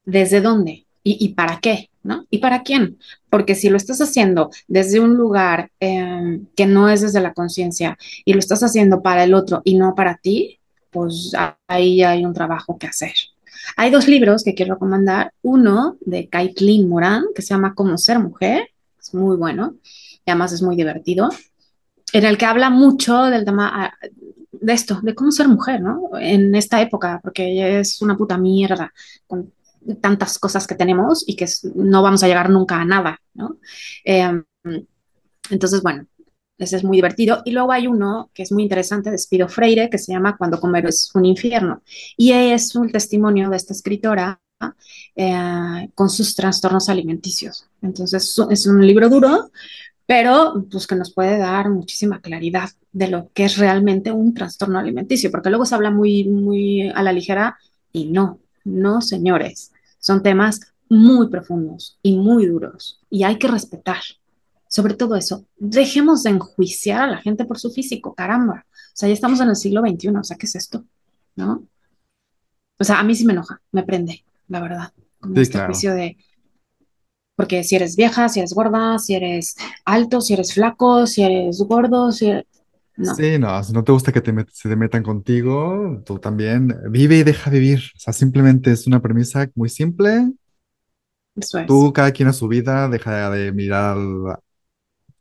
¿Desde 0.04 0.40
dónde? 0.40 0.86
¿Y, 1.04 1.24
y 1.24 1.34
para 1.34 1.60
qué? 1.60 1.90
¿No? 2.02 2.26
¿Y 2.30 2.38
para 2.38 2.62
quién? 2.62 2.98
Porque 3.28 3.54
si 3.54 3.68
lo 3.68 3.76
estás 3.76 4.00
haciendo 4.00 4.50
desde 4.66 5.00
un 5.00 5.14
lugar 5.16 5.70
eh, 5.80 6.40
que 6.56 6.66
no 6.66 6.88
es 6.88 7.02
desde 7.02 7.20
la 7.20 7.34
conciencia 7.34 7.98
y 8.24 8.32
lo 8.32 8.38
estás 8.38 8.62
haciendo 8.62 9.02
para 9.02 9.24
el 9.24 9.34
otro 9.34 9.60
y 9.64 9.76
no 9.76 9.94
para 9.94 10.16
ti, 10.16 10.57
pues 10.90 11.32
ahí 11.66 12.02
hay 12.02 12.24
un 12.24 12.34
trabajo 12.34 12.78
que 12.78 12.86
hacer. 12.86 13.14
Hay 13.76 13.90
dos 13.90 14.08
libros 14.08 14.44
que 14.44 14.54
quiero 14.54 14.74
recomendar. 14.74 15.32
Uno 15.42 15.96
de 16.00 16.28
Kaitlyn 16.28 16.88
Moran, 16.88 17.24
que 17.34 17.42
se 17.42 17.54
llama 17.54 17.74
Cómo 17.74 17.98
ser 17.98 18.18
mujer. 18.18 18.70
Es 18.98 19.14
muy 19.14 19.36
bueno 19.36 19.74
y 20.24 20.30
además 20.30 20.52
es 20.52 20.62
muy 20.62 20.76
divertido. 20.76 21.30
En 22.12 22.24
el 22.24 22.38
que 22.38 22.46
habla 22.46 22.70
mucho 22.70 23.24
del 23.24 23.44
tema 23.44 23.70
ah, 23.72 23.94
de 24.52 24.72
esto, 24.72 25.00
de 25.02 25.14
cómo 25.14 25.30
ser 25.30 25.48
mujer, 25.48 25.80
¿no? 25.80 26.10
En 26.18 26.54
esta 26.54 26.80
época, 26.80 27.20
porque 27.22 27.80
es 27.80 28.02
una 28.02 28.16
puta 28.16 28.38
mierda 28.38 28.92
con 29.26 29.52
tantas 30.00 30.38
cosas 30.38 30.66
que 30.66 30.74
tenemos 30.74 31.24
y 31.26 31.36
que 31.36 31.46
no 31.74 32.02
vamos 32.02 32.22
a 32.22 32.26
llegar 32.28 32.50
nunca 32.50 32.80
a 32.80 32.84
nada, 32.84 33.20
¿no? 33.34 33.56
Eh, 34.04 34.42
entonces, 35.50 35.82
bueno, 35.82 36.06
ese 36.58 36.76
es 36.76 36.84
muy 36.84 36.98
divertido. 36.98 37.42
Y 37.44 37.52
luego 37.52 37.72
hay 37.72 37.86
uno 37.86 38.30
que 38.34 38.42
es 38.42 38.52
muy 38.52 38.64
interesante 38.64 39.10
de 39.10 39.18
Spido 39.18 39.48
Freire 39.48 39.88
que 39.88 39.98
se 39.98 40.12
llama 40.12 40.36
Cuando 40.36 40.60
comer 40.60 40.86
es 40.86 41.10
un 41.14 41.24
infierno. 41.24 41.82
Y 42.16 42.32
es 42.32 42.74
un 42.74 42.90
testimonio 42.90 43.48
de 43.50 43.56
esta 43.56 43.72
escritora 43.72 44.40
eh, 45.14 45.90
con 45.94 46.10
sus 46.10 46.34
trastornos 46.34 46.88
alimenticios. 46.88 47.66
Entonces, 47.82 48.36
es 48.50 48.66
un 48.66 48.86
libro 48.86 49.08
duro, 49.08 49.50
pero 50.06 50.64
pues 50.70 50.86
que 50.86 50.96
nos 50.96 51.12
puede 51.12 51.38
dar 51.38 51.70
muchísima 51.70 52.20
claridad 52.20 52.70
de 52.92 53.08
lo 53.08 53.30
que 53.34 53.44
es 53.44 53.58
realmente 53.58 54.10
un 54.10 54.34
trastorno 54.34 54.78
alimenticio, 54.78 55.30
porque 55.30 55.50
luego 55.50 55.66
se 55.66 55.74
habla 55.74 55.90
muy, 55.90 56.24
muy 56.24 56.88
a 56.88 57.02
la 57.02 57.12
ligera 57.12 57.58
y 57.92 58.06
no, 58.06 58.40
no, 58.64 59.00
señores, 59.00 59.72
son 59.98 60.22
temas 60.22 60.60
muy 60.88 61.28
profundos 61.28 61.98
y 62.02 62.16
muy 62.16 62.46
duros 62.46 63.00
y 63.10 63.24
hay 63.24 63.36
que 63.36 63.48
respetar. 63.48 64.00
Sobre 64.68 64.94
todo 64.94 65.16
eso, 65.16 65.46
dejemos 65.56 66.22
de 66.22 66.30
enjuiciar 66.30 67.02
a 67.02 67.06
la 67.08 67.18
gente 67.18 67.44
por 67.44 67.58
su 67.58 67.70
físico, 67.70 68.14
caramba. 68.14 68.66
O 68.70 68.94
sea, 68.94 69.08
ya 69.08 69.14
estamos 69.14 69.40
en 69.40 69.48
el 69.48 69.56
siglo 69.56 69.80
XXI, 69.82 70.20
o 70.20 70.24
sea, 70.24 70.36
¿qué 70.36 70.46
es 70.46 70.54
esto? 70.56 70.84
¿No? 71.36 71.66
O 72.78 72.84
sea, 72.84 73.00
a 73.00 73.02
mí 73.02 73.14
sí 73.14 73.24
me 73.24 73.32
enoja, 73.32 73.60
me 73.72 73.82
prende, 73.82 74.24
la 74.48 74.60
verdad, 74.60 74.92
como 75.20 75.34
Sí, 75.34 75.40
este 75.42 75.52
claro. 75.52 75.66
juicio 75.72 75.94
de, 75.94 76.16
porque 77.36 77.62
si 77.64 77.76
eres 77.76 77.96
vieja, 77.96 78.28
si 78.28 78.40
eres 78.40 78.52
gorda, 78.52 78.98
si 78.98 79.14
eres 79.14 79.56
alto, 79.84 80.20
si 80.20 80.34
eres 80.34 80.54
flaco, 80.54 81.06
si 81.06 81.22
eres 81.22 81.58
gordo, 81.62 82.10
si 82.12 82.26
eres... 82.30 82.44
No, 82.96 83.14
Sí, 83.14 83.38
no, 83.38 83.62
si 83.62 83.72
no 83.72 83.84
te 83.84 83.92
gusta 83.92 84.10
que 84.10 84.20
te 84.20 84.34
se 84.52 84.68
te 84.68 84.74
metan 84.74 85.04
contigo, 85.04 86.02
tú 86.04 86.18
también 86.18 86.74
vive 86.90 87.18
y 87.18 87.22
deja 87.22 87.48
vivir. 87.48 87.78
O 87.94 87.98
sea, 88.00 88.12
simplemente 88.12 88.72
es 88.72 88.88
una 88.88 89.00
premisa 89.00 89.48
muy 89.54 89.68
simple. 89.68 90.32
eso 91.36 91.58
es. 91.60 91.66
Tú, 91.68 91.92
cada 91.92 92.10
quien 92.10 92.28
a 92.28 92.32
su 92.32 92.48
vida, 92.48 92.88
deja 92.88 93.30
de 93.30 93.52
mirar 93.52 93.96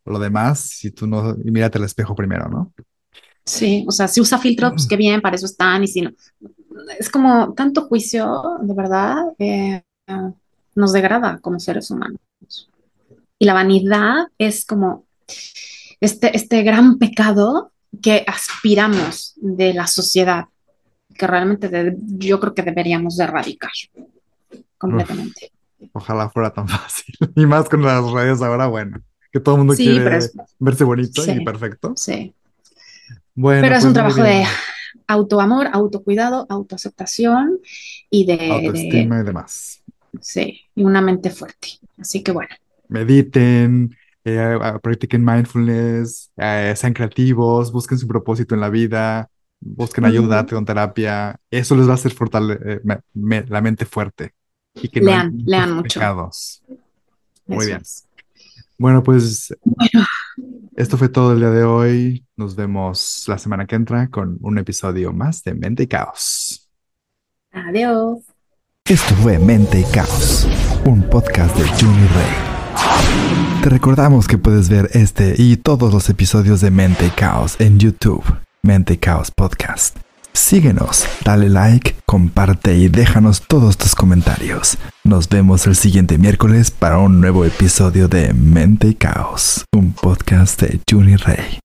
lo 0.08 0.18
demás, 0.18 0.60
si 0.60 0.90
tú 0.90 1.06
no, 1.06 1.36
y 1.44 1.50
mírate 1.50 1.78
el 1.78 1.84
espejo 1.84 2.14
primero, 2.14 2.48
¿no? 2.48 2.72
Sí, 3.44 3.84
o 3.88 3.92
sea, 3.92 4.08
si 4.08 4.20
usa 4.20 4.38
filtros, 4.38 4.72
pues 4.72 4.86
qué 4.86 4.96
bien, 4.96 5.20
para 5.20 5.36
eso 5.36 5.46
están, 5.46 5.82
y 5.82 5.88
si 5.88 6.02
no, 6.02 6.10
es 6.98 7.08
como 7.08 7.54
tanto 7.54 7.86
juicio, 7.86 8.42
de 8.60 8.74
verdad, 8.74 9.24
eh, 9.38 9.82
nos 10.74 10.92
degrada 10.92 11.38
como 11.38 11.58
seres 11.58 11.90
humanos. 11.90 12.20
Y 13.38 13.46
la 13.46 13.54
vanidad 13.54 14.26
es 14.36 14.64
como 14.64 15.06
este, 16.00 16.36
este 16.36 16.62
gran 16.62 16.98
pecado 16.98 17.72
que 18.02 18.24
aspiramos 18.26 19.34
de 19.36 19.74
la 19.74 19.86
sociedad, 19.86 20.46
que 21.14 21.26
realmente 21.26 21.96
yo 21.96 22.38
creo 22.40 22.54
que 22.54 22.62
deberíamos 22.62 23.16
de 23.16 23.24
erradicar 23.24 23.70
completamente. 24.76 25.52
ojalá 25.92 26.28
fuera 26.30 26.52
tan 26.52 26.68
fácil. 26.68 27.14
Y 27.34 27.46
más 27.46 27.68
con 27.68 27.82
las 27.82 28.04
redes 28.10 28.42
ahora, 28.42 28.66
bueno, 28.66 29.00
que 29.38 29.44
todo 29.44 29.54
el 29.54 29.58
mundo 29.60 29.74
quiere 29.74 30.20
verse 30.58 30.84
bonito 30.84 31.22
y 31.24 31.44
perfecto. 31.44 31.92
Sí. 31.96 32.34
Bueno, 33.34 33.62
pero 33.62 33.76
es 33.76 33.84
un 33.84 33.92
pues 33.92 33.94
trabajo 33.94 34.22
de 34.22 34.44
autoamor, 35.06 35.68
autocuidado, 35.72 36.46
autoaceptación 36.48 37.60
y 38.10 38.26
de... 38.26 38.50
Autoestima 38.50 39.20
y 39.20 39.22
demás. 39.24 39.82
Sí, 40.20 40.60
y 40.74 40.84
una 40.84 41.00
mente 41.00 41.30
fuerte. 41.30 41.68
Así 41.98 42.22
que 42.22 42.32
bueno. 42.32 42.50
Mediten, 42.88 43.96
eh, 44.24 44.58
practiquen 44.82 45.24
mindfulness, 45.24 46.30
eh, 46.36 46.74
sean 46.76 46.92
creativos, 46.92 47.70
busquen 47.70 47.98
su 47.98 48.08
propósito 48.08 48.54
en 48.54 48.60
la 48.60 48.70
vida, 48.70 49.30
busquen 49.60 50.04
ayuda, 50.04 50.44
con 50.46 50.64
terapia. 50.64 51.38
Eso 51.50 51.76
les 51.76 51.86
va 51.86 51.92
a 51.92 51.94
hacer 51.94 52.12
fortalecer 52.12 52.82
eh, 52.84 53.44
la 53.48 53.60
mente 53.60 53.84
fuerte. 53.84 54.32
Y 54.74 54.88
que 54.88 55.00
lean, 55.00 55.38
lean 55.44 55.72
mucho. 55.72 56.00
Muy 57.46 57.66
bien. 57.66 57.82
Bueno, 58.78 59.02
pues 59.02 59.52
esto 60.76 60.96
fue 60.96 61.08
todo 61.08 61.32
el 61.32 61.40
día 61.40 61.50
de 61.50 61.64
hoy. 61.64 62.24
Nos 62.36 62.54
vemos 62.54 63.24
la 63.26 63.36
semana 63.36 63.66
que 63.66 63.74
entra 63.74 64.08
con 64.08 64.38
un 64.40 64.58
episodio 64.58 65.12
más 65.12 65.42
de 65.42 65.54
Mente 65.54 65.82
y 65.82 65.86
Caos. 65.88 66.70
Adiós. 67.50 68.20
Esto 68.84 69.14
fue 69.16 69.38
Mente 69.38 69.80
y 69.80 69.84
Caos, 69.92 70.48
un 70.84 71.02
podcast 71.02 71.56
de 71.56 71.68
Juni 71.68 72.06
Rey. 72.06 73.62
Te 73.64 73.68
recordamos 73.68 74.28
que 74.28 74.38
puedes 74.38 74.68
ver 74.68 74.88
este 74.92 75.34
y 75.36 75.56
todos 75.56 75.92
los 75.92 76.08
episodios 76.08 76.60
de 76.60 76.70
Mente 76.70 77.06
y 77.06 77.10
Caos 77.10 77.60
en 77.60 77.80
YouTube, 77.80 78.24
Mente 78.62 78.94
y 78.94 78.98
Caos 78.98 79.32
Podcast. 79.32 80.07
Síguenos, 80.38 81.04
dale 81.24 81.50
like, 81.50 81.96
comparte 82.06 82.74
y 82.74 82.88
déjanos 82.88 83.42
todos 83.46 83.76
tus 83.76 83.94
comentarios. 83.94 84.78
Nos 85.04 85.28
vemos 85.28 85.66
el 85.66 85.74
siguiente 85.74 86.16
miércoles 86.16 86.70
para 86.70 86.98
un 86.98 87.20
nuevo 87.20 87.44
episodio 87.44 88.08
de 88.08 88.32
Mente 88.32 88.88
y 88.88 88.94
Caos, 88.94 89.64
un 89.74 89.92
podcast 89.92 90.62
de 90.62 90.80
Juni 90.88 91.16
Rey. 91.16 91.58